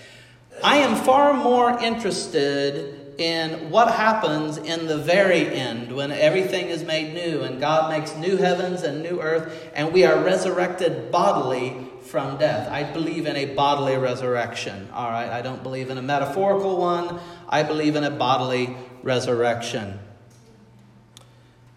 I 0.63 0.77
am 0.77 0.95
far 0.95 1.33
more 1.33 1.79
interested 1.79 2.99
in 3.19 3.69
what 3.69 3.93
happens 3.93 4.57
in 4.57 4.87
the 4.87 4.97
very 4.97 5.45
end 5.47 5.93
when 5.93 6.11
everything 6.11 6.67
is 6.67 6.83
made 6.83 7.13
new 7.13 7.41
and 7.41 7.59
God 7.59 7.91
makes 7.91 8.15
new 8.15 8.37
heavens 8.37 8.83
and 8.83 9.03
new 9.03 9.21
earth 9.21 9.69
and 9.75 9.93
we 9.93 10.05
are 10.05 10.23
resurrected 10.23 11.11
bodily 11.11 11.88
from 12.09 12.37
death. 12.37 12.69
I 12.69 12.83
believe 12.83 13.27
in 13.27 13.35
a 13.35 13.45
bodily 13.45 13.95
resurrection, 13.97 14.89
all 14.93 15.09
right? 15.09 15.29
I 15.29 15.41
don't 15.41 15.61
believe 15.61 15.89
in 15.89 15.97
a 15.97 16.01
metaphorical 16.01 16.77
one, 16.77 17.19
I 17.47 17.63
believe 17.63 17.95
in 17.95 18.03
a 18.03 18.09
bodily 18.09 18.75
resurrection. 19.03 19.99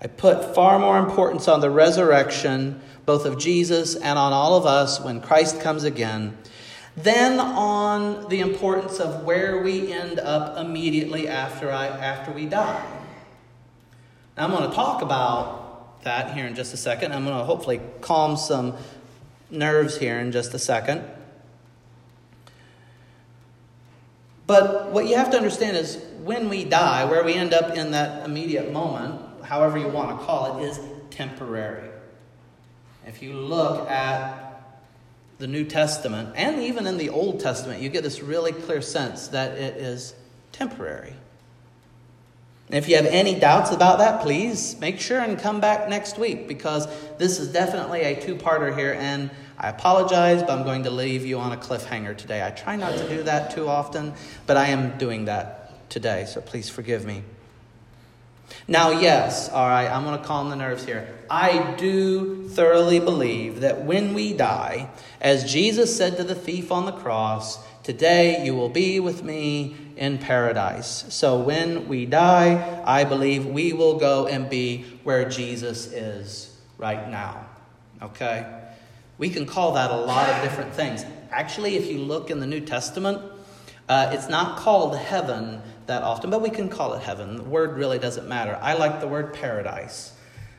I 0.00 0.06
put 0.06 0.54
far 0.54 0.78
more 0.78 0.98
importance 0.98 1.48
on 1.48 1.60
the 1.60 1.70
resurrection, 1.70 2.80
both 3.04 3.26
of 3.26 3.38
Jesus 3.38 3.94
and 3.94 4.18
on 4.18 4.32
all 4.32 4.56
of 4.56 4.66
us 4.66 5.00
when 5.00 5.20
Christ 5.20 5.60
comes 5.60 5.84
again, 5.84 6.36
than 6.96 7.38
on 7.38 8.28
the 8.28 8.40
importance 8.40 8.98
of 9.00 9.24
where 9.24 9.62
we 9.62 9.92
end 9.92 10.18
up 10.18 10.58
immediately 10.58 11.28
after, 11.28 11.70
I, 11.70 11.86
after 11.86 12.32
we 12.32 12.46
die. 12.46 12.84
Now, 14.36 14.44
I'm 14.44 14.50
going 14.50 14.68
to 14.68 14.74
talk 14.74 15.02
about 15.02 16.02
that 16.04 16.34
here 16.34 16.46
in 16.46 16.54
just 16.54 16.74
a 16.74 16.76
second. 16.76 17.12
I'm 17.12 17.24
going 17.24 17.38
to 17.38 17.44
hopefully 17.44 17.80
calm 18.00 18.36
some 18.36 18.76
nerves 19.52 19.98
here 19.98 20.18
in 20.18 20.32
just 20.32 20.54
a 20.54 20.58
second. 20.58 21.04
But 24.46 24.90
what 24.90 25.06
you 25.06 25.16
have 25.16 25.30
to 25.30 25.36
understand 25.36 25.76
is 25.76 26.02
when 26.24 26.48
we 26.48 26.64
die, 26.64 27.04
where 27.04 27.24
we 27.24 27.34
end 27.34 27.54
up 27.54 27.76
in 27.76 27.92
that 27.92 28.24
immediate 28.24 28.72
moment, 28.72 29.44
however 29.44 29.78
you 29.78 29.88
want 29.88 30.18
to 30.18 30.24
call 30.24 30.58
it, 30.58 30.64
is 30.64 30.80
temporary. 31.10 31.88
If 33.06 33.22
you 33.22 33.34
look 33.34 33.88
at 33.88 34.78
the 35.38 35.46
New 35.46 35.64
Testament 35.64 36.34
and 36.36 36.60
even 36.62 36.86
in 36.86 36.98
the 36.98 37.08
Old 37.10 37.40
Testament, 37.40 37.80
you 37.80 37.88
get 37.88 38.02
this 38.02 38.22
really 38.22 38.52
clear 38.52 38.80
sense 38.80 39.28
that 39.28 39.58
it 39.58 39.76
is 39.76 40.14
temporary. 40.52 41.14
And 42.72 42.82
if 42.82 42.88
you 42.88 42.96
have 42.96 43.04
any 43.04 43.38
doubts 43.38 43.70
about 43.70 43.98
that, 43.98 44.22
please 44.22 44.80
make 44.80 44.98
sure 44.98 45.20
and 45.20 45.38
come 45.38 45.60
back 45.60 45.90
next 45.90 46.18
week 46.18 46.48
because 46.48 46.88
this 47.18 47.38
is 47.38 47.52
definitely 47.52 48.00
a 48.00 48.18
two 48.18 48.34
parter 48.34 48.74
here. 48.74 48.96
And 48.98 49.30
I 49.58 49.68
apologize, 49.68 50.40
but 50.40 50.52
I'm 50.52 50.64
going 50.64 50.84
to 50.84 50.90
leave 50.90 51.26
you 51.26 51.38
on 51.38 51.52
a 51.52 51.58
cliffhanger 51.58 52.16
today. 52.16 52.42
I 52.42 52.48
try 52.48 52.76
not 52.76 52.96
to 52.96 53.06
do 53.10 53.24
that 53.24 53.50
too 53.50 53.68
often, 53.68 54.14
but 54.46 54.56
I 54.56 54.68
am 54.68 54.96
doing 54.96 55.26
that 55.26 55.90
today, 55.90 56.24
so 56.24 56.40
please 56.40 56.70
forgive 56.70 57.04
me. 57.04 57.24
Now, 58.66 58.88
yes, 58.88 59.50
all 59.50 59.68
right, 59.68 59.88
I'm 59.88 60.04
going 60.04 60.18
to 60.18 60.24
calm 60.24 60.48
the 60.48 60.56
nerves 60.56 60.86
here. 60.86 61.14
I 61.28 61.74
do 61.76 62.48
thoroughly 62.48 63.00
believe 63.00 63.60
that 63.60 63.84
when 63.84 64.14
we 64.14 64.32
die, 64.32 64.88
as 65.20 65.44
Jesus 65.50 65.94
said 65.94 66.16
to 66.16 66.24
the 66.24 66.34
thief 66.34 66.72
on 66.72 66.86
the 66.86 66.92
cross, 66.92 67.62
Today 67.82 68.44
you 68.44 68.54
will 68.54 68.68
be 68.68 69.00
with 69.00 69.24
me 69.24 69.74
in 69.96 70.18
paradise. 70.18 71.06
So 71.14 71.40
when 71.40 71.88
we 71.88 72.06
die, 72.06 72.82
I 72.84 73.04
believe 73.04 73.46
we 73.46 73.72
will 73.72 73.98
go 73.98 74.26
and 74.26 74.48
be 74.48 74.84
where 75.04 75.28
Jesus 75.28 75.86
is 75.86 76.56
right 76.78 77.08
now. 77.08 77.46
Okay? 78.00 78.46
We 79.18 79.30
can 79.30 79.46
call 79.46 79.72
that 79.74 79.90
a 79.90 79.96
lot 79.96 80.28
of 80.28 80.42
different 80.42 80.74
things. 80.74 81.04
Actually, 81.30 81.76
if 81.76 81.86
you 81.86 81.98
look 81.98 82.30
in 82.30 82.40
the 82.40 82.46
New 82.46 82.60
Testament, 82.60 83.22
uh, 83.88 84.10
it's 84.12 84.28
not 84.28 84.58
called 84.58 84.96
heaven 84.96 85.60
that 85.86 86.02
often, 86.02 86.30
but 86.30 86.42
we 86.42 86.50
can 86.50 86.68
call 86.68 86.94
it 86.94 87.02
heaven. 87.02 87.36
The 87.36 87.42
word 87.42 87.76
really 87.76 87.98
doesn't 87.98 88.28
matter. 88.28 88.58
I 88.60 88.74
like 88.74 89.00
the 89.00 89.08
word 89.08 89.34
paradise. 89.34 90.12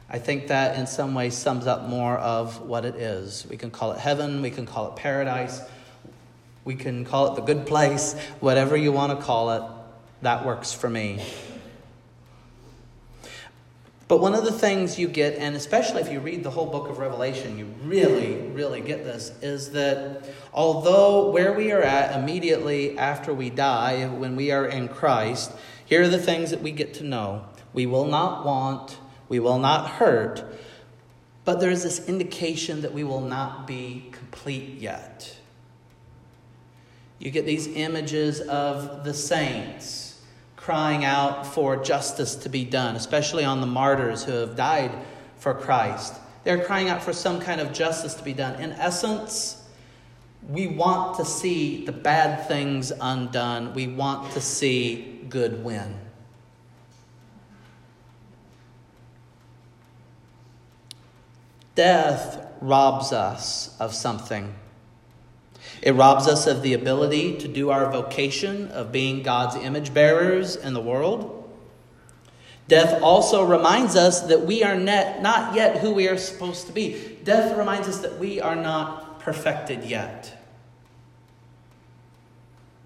I 0.10 0.20
think 0.20 0.48
that 0.48 0.78
in 0.78 0.86
some 0.86 1.16
ways 1.16 1.36
sums 1.36 1.66
up 1.66 1.90
more 1.90 2.18
of 2.18 2.62
what 2.62 2.86
it 2.86 2.96
is. 2.96 3.48
We 3.50 3.58
can 3.58 3.72
call 3.72 3.94
it 3.94 4.00
heaven, 4.00 4.42
we 4.42 4.52
can 4.52 4.66
call 4.66 4.90
it 4.92 4.96
paradise. 4.96 5.62
We 6.66 6.76
can 6.76 7.06
call 7.06 7.32
it 7.32 7.36
the 7.36 7.42
good 7.42 7.66
place, 7.66 8.14
whatever 8.40 8.78
you 8.78 8.92
want 8.92 9.18
to 9.18 9.26
call 9.26 9.52
it. 9.52 9.64
that 10.22 10.46
works 10.46 10.72
for 10.72 10.90
me. 10.90 11.22
But 14.08 14.20
one 14.20 14.36
of 14.36 14.44
the 14.44 14.52
things 14.52 15.00
you 15.00 15.08
get, 15.08 15.38
and 15.38 15.56
especially 15.56 16.02
if 16.02 16.12
you 16.12 16.20
read 16.20 16.44
the 16.44 16.52
whole 16.52 16.68
book 16.68 16.90
of 16.90 16.98
Revelation, 16.98 17.58
you 17.58 17.66
really, 17.84 18.36
really 18.50 18.82
get 18.82 19.04
this, 19.04 19.32
is 19.42 19.72
that 19.72 20.24
although 20.54 21.32
where 21.32 21.54
we 21.54 21.72
are 21.72 21.82
at 21.82 22.18
immediately 22.20 22.98
after 22.98 23.34
we 23.34 23.50
die, 23.50 24.06
when 24.06 24.36
we 24.36 24.52
are 24.52 24.66
in 24.66 24.88
Christ, 24.88 25.52
here 25.86 26.04
are 26.04 26.08
the 26.08 26.20
things 26.20 26.52
that 26.52 26.62
we 26.62 26.72
get 26.72 26.94
to 26.96 27.04
know. 27.04 27.46
We 27.74 27.86
will 27.86 28.06
not 28.06 28.46
want, 28.46 29.00
we 29.30 29.40
will 29.40 29.58
not 29.58 29.90
hurt, 29.92 30.44
but 31.44 31.60
there 31.60 31.72
is 31.72 31.84
this 31.84 32.08
indication 32.08 32.82
that 32.82 32.94
we 32.94 33.04
will 33.04 33.22
not 33.22 33.66
be 33.66 34.10
complete 34.12 34.80
yet. 34.80 35.38
You 37.24 37.32
get 37.32 37.46
these 37.46 37.68
images 37.68 38.42
of 38.42 39.06
the 39.06 39.14
saints 39.14 40.20
crying 40.58 41.06
out 41.06 41.48
for 41.48 41.82
justice 41.82 42.36
to 42.36 42.50
be 42.50 42.66
done, 42.66 42.98
especially 42.98 43.46
on 43.46 43.62
the 43.62 43.68
martyrs 43.68 44.26
who 44.26 44.34
have 44.34 44.58
died 44.58 44.92
for 45.38 45.54
Christ. 45.54 46.16
They're 46.44 46.66
crying 46.66 46.90
out 46.90 47.02
for 47.02 47.14
some 47.14 47.40
kind 47.40 47.62
of 47.62 47.72
justice 47.72 48.14
to 48.16 48.24
be 48.26 48.34
done. 48.34 48.60
In 48.60 48.74
essence, 48.74 49.64
we 50.50 50.68
want 50.68 51.16
to 51.16 51.24
see 51.24 51.86
the 51.86 51.94
bad 51.94 52.46
things 52.50 52.92
undone, 53.00 53.74
we 53.74 53.88
want 53.88 54.34
to 54.34 54.42
see 54.42 55.22
good 55.30 55.64
win. 55.64 55.98
Death 61.76 62.46
robs 62.60 63.14
us 63.14 63.78
of 63.80 63.94
something. 63.94 64.54
It 65.82 65.94
robs 65.94 66.28
us 66.28 66.48
of 66.48 66.62
the 66.62 66.74
ability 66.74 67.38
to 67.40 67.48
do 67.48 67.70
our 67.70 67.92
vocation 67.92 68.70
of 68.70 68.92
being 68.92 69.24
God's 69.24 69.56
image 69.56 69.94
bearers 69.94 70.56
in 70.56 70.74
the 70.74 70.82
world. 70.82 71.40
Death 72.68 73.02
also 73.02 73.44
reminds 73.44 73.96
us 73.96 74.22
that 74.22 74.46
we 74.46 74.64
are 74.64 74.76
net, 74.76 75.22
not 75.22 75.54
yet 75.56 75.78
who 75.78 75.92
we 75.92 76.08
are 76.08 76.18
supposed 76.18 76.68
to 76.68 76.74
be. 76.74 77.18
Death 77.24 77.58
reminds 77.58 77.88
us 77.88 78.00
that 78.00 78.18
we 78.20 78.40
are 78.40 78.56
not 78.56 79.20
perfected 79.20 79.84
yet. 79.84 80.40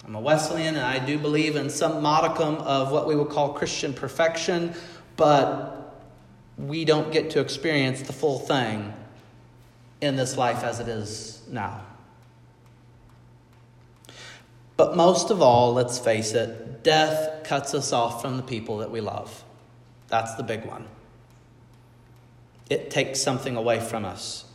I'm 0.05 0.15
a 0.15 0.21
Wesleyan 0.21 0.75
and 0.75 0.85
I 0.85 1.05
do 1.05 1.17
believe 1.17 1.57
in 1.57 1.69
some 1.69 2.01
modicum 2.01 2.55
of 2.55 2.91
what 2.91 3.07
we 3.07 3.15
would 3.15 3.29
call 3.29 3.53
Christian 3.53 3.93
perfection, 3.93 4.73
but 5.17 5.77
we 6.57 6.85
don't 6.85 7.11
get 7.11 7.31
to 7.31 7.41
experience 7.41 8.01
the 8.01 8.13
full 8.13 8.39
thing 8.39 8.93
in 10.01 10.15
this 10.15 10.37
life 10.37 10.63
as 10.63 10.79
it 10.79 10.87
is 10.87 11.41
now. 11.49 11.86
But 14.77 14.95
most 14.95 15.31
of 15.31 15.41
all, 15.41 15.73
let's 15.73 15.97
face 15.97 16.33
it, 16.33 16.83
death 16.83 17.43
cuts 17.43 17.73
us 17.73 17.91
off 17.91 18.21
from 18.21 18.37
the 18.37 18.43
people 18.43 18.77
that 18.77 18.91
we 18.91 19.01
love. 19.01 19.43
That's 20.07 20.35
the 20.35 20.43
big 20.43 20.65
one. 20.65 20.85
It 22.69 22.91
takes 22.91 23.19
something 23.19 23.55
away 23.55 23.79
from 23.79 24.05
us. 24.05 24.45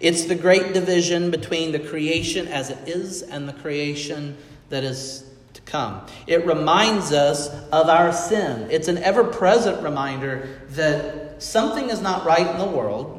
It's 0.00 0.24
the 0.24 0.34
great 0.34 0.72
division 0.72 1.30
between 1.30 1.72
the 1.72 1.78
creation 1.78 2.46
as 2.48 2.70
it 2.70 2.88
is 2.88 3.22
and 3.22 3.48
the 3.48 3.52
creation 3.52 4.36
that 4.68 4.84
is 4.84 5.24
to 5.54 5.60
come. 5.62 6.06
It 6.26 6.46
reminds 6.46 7.12
us 7.12 7.48
of 7.70 7.88
our 7.88 8.12
sin. 8.12 8.68
It's 8.70 8.88
an 8.88 8.98
ever 8.98 9.24
present 9.24 9.82
reminder 9.82 10.60
that 10.70 11.42
something 11.42 11.90
is 11.90 12.00
not 12.00 12.24
right 12.24 12.46
in 12.46 12.58
the 12.58 12.66
world. 12.66 13.18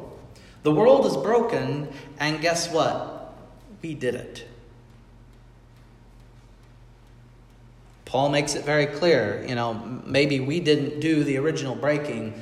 The 0.62 0.72
world 0.72 1.06
is 1.06 1.16
broken, 1.16 1.88
and 2.18 2.40
guess 2.40 2.70
what? 2.70 3.34
We 3.82 3.94
did 3.94 4.14
it. 4.14 4.46
Paul 8.14 8.28
makes 8.28 8.54
it 8.54 8.64
very 8.64 8.86
clear, 8.86 9.44
you 9.48 9.56
know, 9.56 9.74
maybe 10.06 10.38
we 10.38 10.60
didn't 10.60 11.00
do 11.00 11.24
the 11.24 11.36
original 11.38 11.74
breaking, 11.74 12.40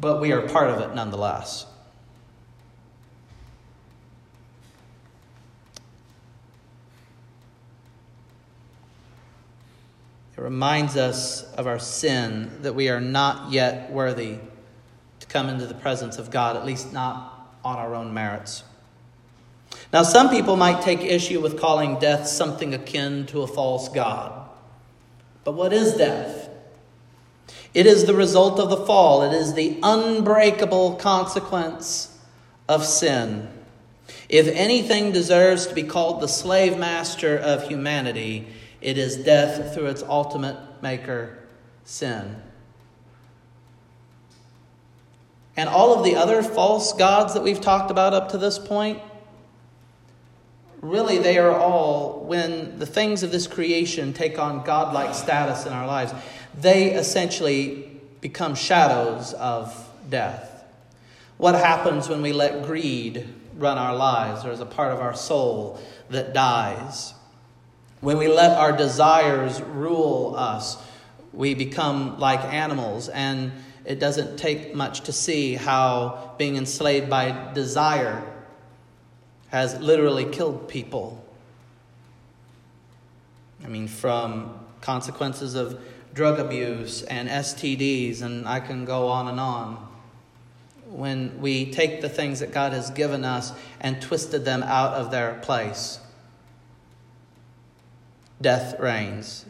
but 0.00 0.20
we 0.20 0.30
are 0.30 0.42
part 0.42 0.70
of 0.70 0.78
it 0.78 0.94
nonetheless. 0.94 1.66
It 10.38 10.40
reminds 10.40 10.96
us 10.96 11.42
of 11.54 11.66
our 11.66 11.80
sin, 11.80 12.62
that 12.62 12.76
we 12.76 12.88
are 12.88 13.00
not 13.00 13.50
yet 13.50 13.90
worthy 13.90 14.36
to 15.18 15.26
come 15.26 15.48
into 15.48 15.66
the 15.66 15.74
presence 15.74 16.16
of 16.16 16.30
God, 16.30 16.54
at 16.56 16.64
least 16.64 16.92
not 16.92 17.58
on 17.64 17.76
our 17.76 17.96
own 17.96 18.14
merits. 18.14 18.62
Now, 19.92 20.04
some 20.04 20.30
people 20.30 20.54
might 20.54 20.80
take 20.80 21.00
issue 21.00 21.40
with 21.40 21.58
calling 21.58 21.98
death 21.98 22.28
something 22.28 22.72
akin 22.72 23.26
to 23.26 23.42
a 23.42 23.48
false 23.48 23.88
God. 23.88 24.42
But 25.44 25.52
what 25.52 25.72
is 25.72 25.94
death? 25.94 26.48
It 27.74 27.86
is 27.86 28.06
the 28.06 28.14
result 28.14 28.58
of 28.58 28.70
the 28.70 28.84
fall, 28.86 29.22
it 29.22 29.32
is 29.32 29.54
the 29.54 29.78
unbreakable 29.82 30.94
consequence 30.96 32.16
of 32.68 32.84
sin. 32.84 33.48
If 34.28 34.48
anything 34.48 35.12
deserves 35.12 35.66
to 35.66 35.74
be 35.74 35.82
called 35.82 36.20
the 36.20 36.28
slave 36.28 36.78
master 36.78 37.36
of 37.36 37.68
humanity, 37.68 38.48
it 38.80 38.96
is 38.96 39.16
death 39.16 39.74
through 39.74 39.86
its 39.86 40.02
ultimate 40.02 40.56
maker, 40.82 41.38
sin. 41.84 42.36
And 45.56 45.68
all 45.68 45.96
of 45.96 46.04
the 46.04 46.16
other 46.16 46.42
false 46.42 46.92
gods 46.92 47.34
that 47.34 47.42
we've 47.42 47.60
talked 47.60 47.90
about 47.90 48.12
up 48.12 48.30
to 48.30 48.38
this 48.38 48.58
point, 48.58 49.00
really 50.84 51.16
they 51.18 51.38
are 51.38 51.50
all, 51.50 52.24
when 52.26 52.78
the 52.78 52.84
things 52.84 53.22
of 53.22 53.32
this 53.32 53.46
creation 53.46 54.12
take 54.12 54.38
on 54.38 54.62
godlike 54.64 55.14
status 55.14 55.64
in 55.64 55.72
our 55.72 55.86
lives, 55.86 56.12
they 56.60 56.92
essentially 56.92 57.90
become 58.20 58.54
shadows 58.54 59.32
of 59.32 59.90
death. 60.10 60.62
What 61.38 61.54
happens 61.54 62.08
when 62.08 62.20
we 62.20 62.34
let 62.34 62.64
greed 62.64 63.26
run 63.56 63.78
our 63.78 63.96
lives? 63.96 64.42
There's 64.42 64.60
a 64.60 64.66
part 64.66 64.92
of 64.92 65.00
our 65.00 65.14
soul 65.14 65.80
that 66.10 66.34
dies. 66.34 67.14
When 68.02 68.18
we 68.18 68.28
let 68.28 68.56
our 68.58 68.76
desires 68.76 69.62
rule 69.62 70.34
us, 70.36 70.76
we 71.32 71.54
become 71.54 72.20
like 72.20 72.40
animals, 72.44 73.08
and 73.08 73.52
it 73.86 74.00
doesn't 74.00 74.36
take 74.36 74.74
much 74.74 75.00
to 75.02 75.12
see 75.12 75.54
how 75.54 76.34
being 76.36 76.56
enslaved 76.56 77.08
by 77.08 77.52
desire 77.54 78.22
has 79.54 79.78
literally 79.80 80.24
killed 80.24 80.68
people. 80.68 81.24
I 83.64 83.68
mean, 83.68 83.86
from 83.86 84.58
consequences 84.80 85.54
of 85.54 85.80
drug 86.12 86.40
abuse 86.40 87.04
and 87.04 87.28
STDs, 87.28 88.20
and 88.20 88.48
I 88.48 88.58
can 88.58 88.84
go 88.84 89.06
on 89.06 89.28
and 89.28 89.38
on. 89.38 89.76
When 90.88 91.40
we 91.40 91.70
take 91.70 92.00
the 92.00 92.08
things 92.08 92.40
that 92.40 92.50
God 92.50 92.72
has 92.72 92.90
given 92.90 93.24
us 93.24 93.52
and 93.80 94.02
twisted 94.02 94.44
them 94.44 94.64
out 94.64 94.94
of 94.94 95.12
their 95.12 95.34
place 95.34 96.00
death 98.40 98.80
reigns. 98.80 99.46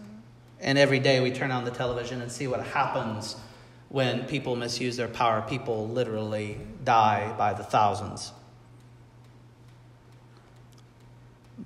And 0.60 0.76
every 0.76 0.98
day 0.98 1.20
we 1.20 1.30
turn 1.30 1.50
on 1.50 1.64
the 1.64 1.70
television 1.70 2.20
and 2.20 2.30
see 2.30 2.46
what 2.46 2.62
happens 2.62 3.36
when 3.88 4.26
people 4.26 4.54
misuse 4.54 4.98
their 4.98 5.08
power. 5.08 5.42
People 5.48 5.88
literally 5.88 6.60
die 6.84 7.34
by 7.38 7.54
the 7.54 7.64
thousands. 7.64 8.32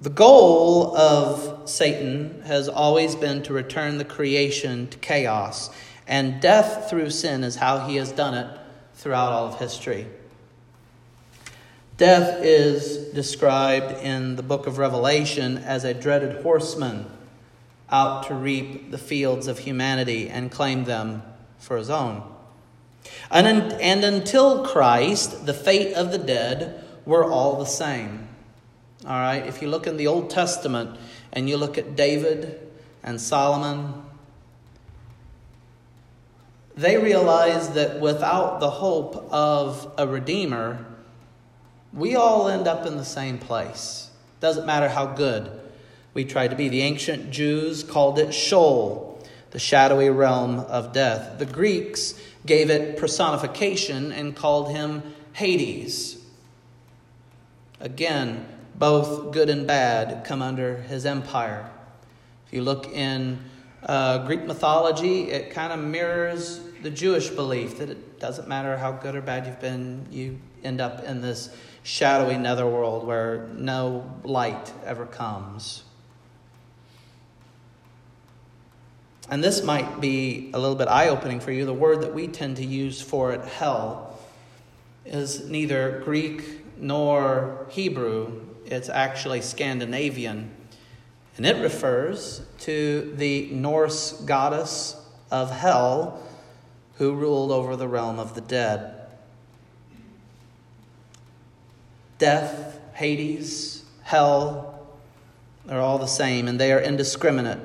The 0.01 0.11
goal 0.11 0.97
of 0.97 1.69
Satan 1.69 2.43
has 2.47 2.69
always 2.69 3.17
been 3.17 3.43
to 3.43 3.53
return 3.53 3.99
the 3.99 4.05
creation 4.05 4.87
to 4.89 4.99
chaos, 4.99 5.71
and 6.07 6.41
death 6.41 6.89
through 6.89 7.11
sin 7.11 7.43
is 7.43 7.57
how 7.57 7.87
he 7.89 7.97
has 7.97 8.13
done 8.13 8.35
it 8.35 8.61
throughout 8.95 9.33
all 9.33 9.49
of 9.49 9.59
history. 9.59 10.07
Death 11.97 12.45
is 12.45 13.13
described 13.13 14.01
in 14.05 14.37
the 14.37 14.43
book 14.45 14.69
of 14.69 14.79
Revelation 14.79 15.59
as 15.59 15.83
a 15.83 15.95
dreaded 15.95 16.43
horseman 16.45 17.07
out 17.91 18.29
to 18.29 18.35
reap 18.35 18.93
the 18.93 18.99
fields 18.99 19.49
of 19.49 19.59
humanity 19.59 20.29
and 20.29 20.49
claim 20.49 20.85
them 20.85 21.25
for 21.59 21.77
his 21.77 21.91
own. 21.91 22.23
And, 23.33 23.73
and 23.73 24.05
until 24.05 24.65
Christ, 24.65 25.45
the 25.45 25.55
fate 25.55 25.95
of 25.95 26.13
the 26.13 26.19
dead 26.19 26.85
were 27.05 27.25
all 27.25 27.59
the 27.59 27.67
same. 27.67 28.29
All 29.07 29.13
right, 29.13 29.47
if 29.47 29.63
you 29.63 29.69
look 29.69 29.87
in 29.87 29.97
the 29.97 30.09
Old 30.09 30.29
Testament 30.29 30.99
and 31.33 31.49
you 31.49 31.57
look 31.57 31.79
at 31.79 31.95
David 31.95 32.61
and 33.03 33.21
Solomon, 33.21 34.03
they 36.77 36.97
realized 36.97 37.75
that 37.75 38.01
without 38.01 38.59
the 38.59 38.71
hope 38.71 39.33
of 39.33 39.93
a 39.97 40.07
Redeemer, 40.07 40.85
we 41.93 42.17
all 42.17 42.49
end 42.49 42.67
up 42.67 42.87
in 42.87 42.97
the 42.97 43.05
same 43.05 43.39
place. 43.39 44.11
Doesn't 44.41 44.67
matter 44.67 44.89
how 44.89 45.07
good 45.07 45.51
we 46.13 46.25
try 46.25 46.49
to 46.49 46.57
be. 46.57 46.69
The 46.69 46.83
ancient 46.83 47.31
Jews 47.31 47.85
called 47.85 48.19
it 48.19 48.35
Sheol, 48.35 49.25
the 49.53 49.59
shadowy 49.61 50.11
realm 50.11 50.59
of 50.61 50.93
death. 50.93 51.39
The 51.39 51.47
Greeks 51.47 52.15
gave 52.47 52.69
it 52.69 52.97
personification 52.97 54.11
and 54.11 54.35
called 54.35 54.71
him 54.71 55.03
Hades. 55.35 56.19
Again, 57.81 58.47
both 58.79 59.33
good 59.33 59.51
and 59.51 59.67
bad 59.67 60.25
come 60.25 60.41
under 60.41 60.77
his 60.77 61.05
empire. 61.05 61.69
If 62.47 62.53
you 62.53 62.63
look 62.63 62.87
in 62.93 63.39
uh, 63.83 64.27
Greek 64.27 64.45
mythology, 64.45 65.31
it 65.31 65.51
kind 65.51 65.73
of 65.73 65.81
mirrors 65.81 66.61
the 66.83 66.91
Jewish 66.91 67.29
belief 67.29 67.79
that 67.79 67.91
it 67.91 68.21
doesn't 68.21 68.49
matter 68.49 68.77
how 68.77 68.93
good 68.93 69.15
or 69.15 69.21
bad 69.21 69.47
you've 69.47 69.61
been, 69.61 70.07
you 70.11 70.39
end 70.63 70.81
up 70.81 71.05
in 71.05 71.21
this 71.21 71.55
shadowy 71.83 72.37
netherworld 72.37 73.07
where 73.07 73.49
no 73.55 74.21
light 74.23 74.73
ever 74.85 75.07
comes. 75.07 75.83
And 79.31 79.45
this 79.45 79.63
might 79.63 80.01
be 80.01 80.51
a 80.55 80.59
little 80.59 80.77
bit 80.77 80.89
eye 80.89 81.09
opening 81.09 81.41
for 81.41 81.53
you. 81.53 81.67
The 81.67 81.75
word 81.75 82.01
that 82.01 82.15
we 82.15 82.29
tend 82.29 82.57
to 82.59 82.65
use 82.65 83.01
for 83.01 83.33
it, 83.33 83.45
hell, 83.45 84.19
is 85.05 85.49
neither 85.49 86.01
Greek 86.05 86.43
nor 86.79 87.67
Hebrew, 87.71 88.47
it's 88.71 88.89
actually 88.89 89.41
Scandinavian. 89.41 90.51
And 91.37 91.47
it 91.47 91.63
refers 91.63 92.43
to 92.61 93.15
the 93.17 93.49
Norse 93.53 94.13
goddess 94.13 94.97
of 95.31 95.51
hell 95.51 96.23
who 96.97 97.15
ruled 97.15 97.53
over 97.53 97.77
the 97.77 97.89
realm 97.89 98.19
of 98.19 98.35
the 98.35 98.41
dead. 98.41 98.95
Death, 102.19 102.81
Hades, 102.95 103.85
hell, 104.03 104.87
they're 105.65 105.81
all 105.81 105.99
the 105.99 106.07
same, 106.07 106.49
and 106.49 106.59
they 106.59 106.73
are 106.73 106.81
indiscriminate. 106.81 107.61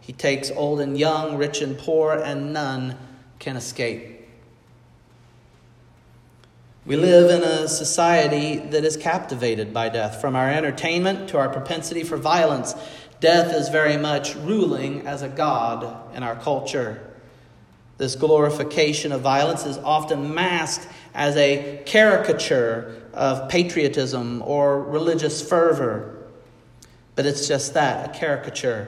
He 0.00 0.12
takes 0.12 0.50
old 0.50 0.80
and 0.80 0.98
young, 0.98 1.36
rich 1.36 1.60
and 1.60 1.78
poor, 1.78 2.12
and 2.12 2.52
none 2.52 2.96
can 3.38 3.56
escape. 3.56 4.15
We 6.86 6.94
live 6.94 7.32
in 7.32 7.42
a 7.42 7.66
society 7.66 8.58
that 8.58 8.84
is 8.84 8.96
captivated 8.96 9.74
by 9.74 9.88
death. 9.88 10.20
From 10.20 10.36
our 10.36 10.48
entertainment 10.48 11.30
to 11.30 11.38
our 11.38 11.48
propensity 11.48 12.04
for 12.04 12.16
violence, 12.16 12.76
death 13.18 13.52
is 13.52 13.70
very 13.70 13.96
much 13.96 14.36
ruling 14.36 15.04
as 15.04 15.22
a 15.22 15.28
god 15.28 16.14
in 16.14 16.22
our 16.22 16.36
culture. 16.36 17.12
This 17.98 18.14
glorification 18.14 19.10
of 19.10 19.20
violence 19.20 19.66
is 19.66 19.78
often 19.78 20.32
masked 20.32 20.86
as 21.12 21.36
a 21.36 21.82
caricature 21.86 23.02
of 23.12 23.48
patriotism 23.48 24.40
or 24.42 24.80
religious 24.80 25.42
fervor. 25.42 26.24
But 27.16 27.26
it's 27.26 27.48
just 27.48 27.74
that 27.74 28.14
a 28.14 28.16
caricature, 28.16 28.86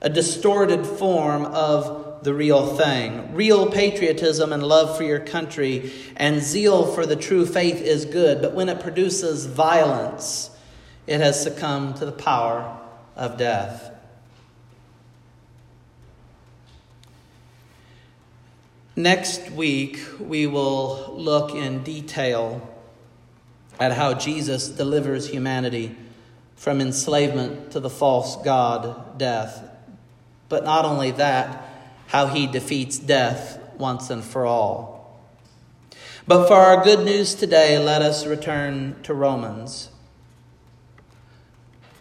a 0.00 0.08
distorted 0.08 0.86
form 0.86 1.46
of 1.46 2.11
the 2.22 2.34
real 2.34 2.76
thing. 2.76 3.34
Real 3.34 3.70
patriotism 3.70 4.52
and 4.52 4.62
love 4.62 4.96
for 4.96 5.02
your 5.02 5.20
country 5.20 5.92
and 6.16 6.40
zeal 6.40 6.86
for 6.86 7.06
the 7.06 7.16
true 7.16 7.44
faith 7.46 7.80
is 7.80 8.04
good, 8.04 8.40
but 8.40 8.54
when 8.54 8.68
it 8.68 8.80
produces 8.80 9.46
violence, 9.46 10.50
it 11.06 11.20
has 11.20 11.42
succumbed 11.42 11.96
to 11.96 12.06
the 12.06 12.12
power 12.12 12.78
of 13.16 13.36
death. 13.36 13.90
Next 18.94 19.50
week, 19.52 19.98
we 20.20 20.46
will 20.46 21.14
look 21.16 21.54
in 21.54 21.82
detail 21.82 22.68
at 23.80 23.92
how 23.92 24.14
Jesus 24.14 24.68
delivers 24.68 25.28
humanity 25.28 25.96
from 26.56 26.80
enslavement 26.80 27.72
to 27.72 27.80
the 27.80 27.90
false 27.90 28.36
God, 28.42 29.18
death. 29.18 29.68
But 30.48 30.64
not 30.64 30.84
only 30.84 31.10
that, 31.12 31.71
how 32.12 32.26
he 32.26 32.46
defeats 32.46 32.98
death 32.98 33.58
once 33.78 34.10
and 34.10 34.22
for 34.22 34.44
all. 34.44 35.18
But 36.28 36.46
for 36.46 36.56
our 36.56 36.84
good 36.84 37.06
news 37.06 37.34
today, 37.34 37.78
let 37.78 38.02
us 38.02 38.26
return 38.26 38.96
to 39.04 39.14
Romans. 39.14 39.88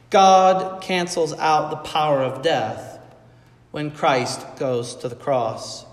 God 0.10 0.82
cancels 0.82 1.32
out 1.36 1.69
the 1.69 1.78
power 1.78 2.21
of 2.21 2.41
death 2.41 3.00
when 3.71 3.89
Christ 3.89 4.45
goes 4.58 4.95
to 4.97 5.08
the 5.08 5.15
cross. 5.15 5.86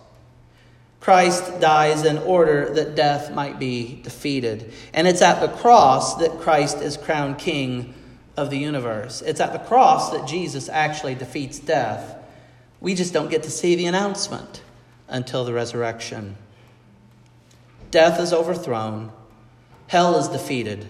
Christ 0.99 1.61
dies 1.61 2.05
in 2.05 2.19
order 2.19 2.75
that 2.75 2.97
death 2.97 3.33
might 3.33 3.61
be 3.61 4.01
defeated. 4.03 4.73
And 4.93 5.07
it's 5.07 5.23
at 5.23 5.41
the 5.41 5.57
cross 5.59 6.17
that 6.17 6.41
Christ 6.41 6.79
is 6.79 6.97
crowned 6.97 7.39
king 7.39 7.95
of 8.37 8.51
the 8.51 8.59
universe. 8.59 9.23
It's 9.23 9.39
at 9.39 9.53
the 9.53 9.61
cross 9.61 10.11
that 10.11 10.27
Jesus 10.27 10.69
actually 10.69 11.15
defeats 11.15 11.61
death. 11.61 12.17
We 12.81 12.95
just 12.95 13.12
don't 13.12 13.31
get 13.31 13.43
to 13.45 13.51
see 13.51 13.75
the 13.75 13.87
announcement 13.87 14.62
until 15.09 15.45
the 15.45 15.53
resurrection. 15.53 16.37
Death 17.91 18.21
is 18.21 18.33
overthrown, 18.33 19.11
hell 19.88 20.17
is 20.17 20.29
defeated, 20.29 20.87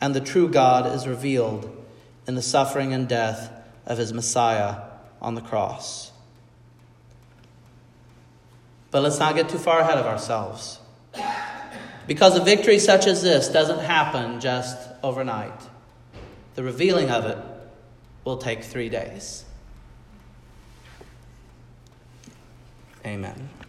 and 0.00 0.14
the 0.14 0.20
true 0.20 0.48
God 0.48 0.86
is 0.94 1.08
revealed 1.08 1.76
in 2.26 2.34
the 2.34 2.42
suffering 2.42 2.92
and 2.92 3.08
death 3.08 3.50
of 3.86 3.98
his 3.98 4.12
Messiah 4.12 4.82
on 5.20 5.34
the 5.34 5.40
cross. 5.40 6.12
But 8.90 9.02
let's 9.02 9.18
not 9.18 9.34
get 9.34 9.48
too 9.48 9.58
far 9.58 9.80
ahead 9.80 9.98
of 9.98 10.06
ourselves. 10.06 10.78
Because 12.06 12.36
a 12.36 12.42
victory 12.42 12.78
such 12.78 13.06
as 13.06 13.22
this 13.22 13.48
doesn't 13.48 13.80
happen 13.80 14.40
just 14.40 14.76
overnight. 15.02 15.60
The 16.54 16.62
revealing 16.62 17.10
of 17.10 17.24
it 17.24 17.38
will 18.24 18.38
take 18.38 18.64
three 18.64 18.88
days. 18.88 19.44
Amen. 23.04 23.59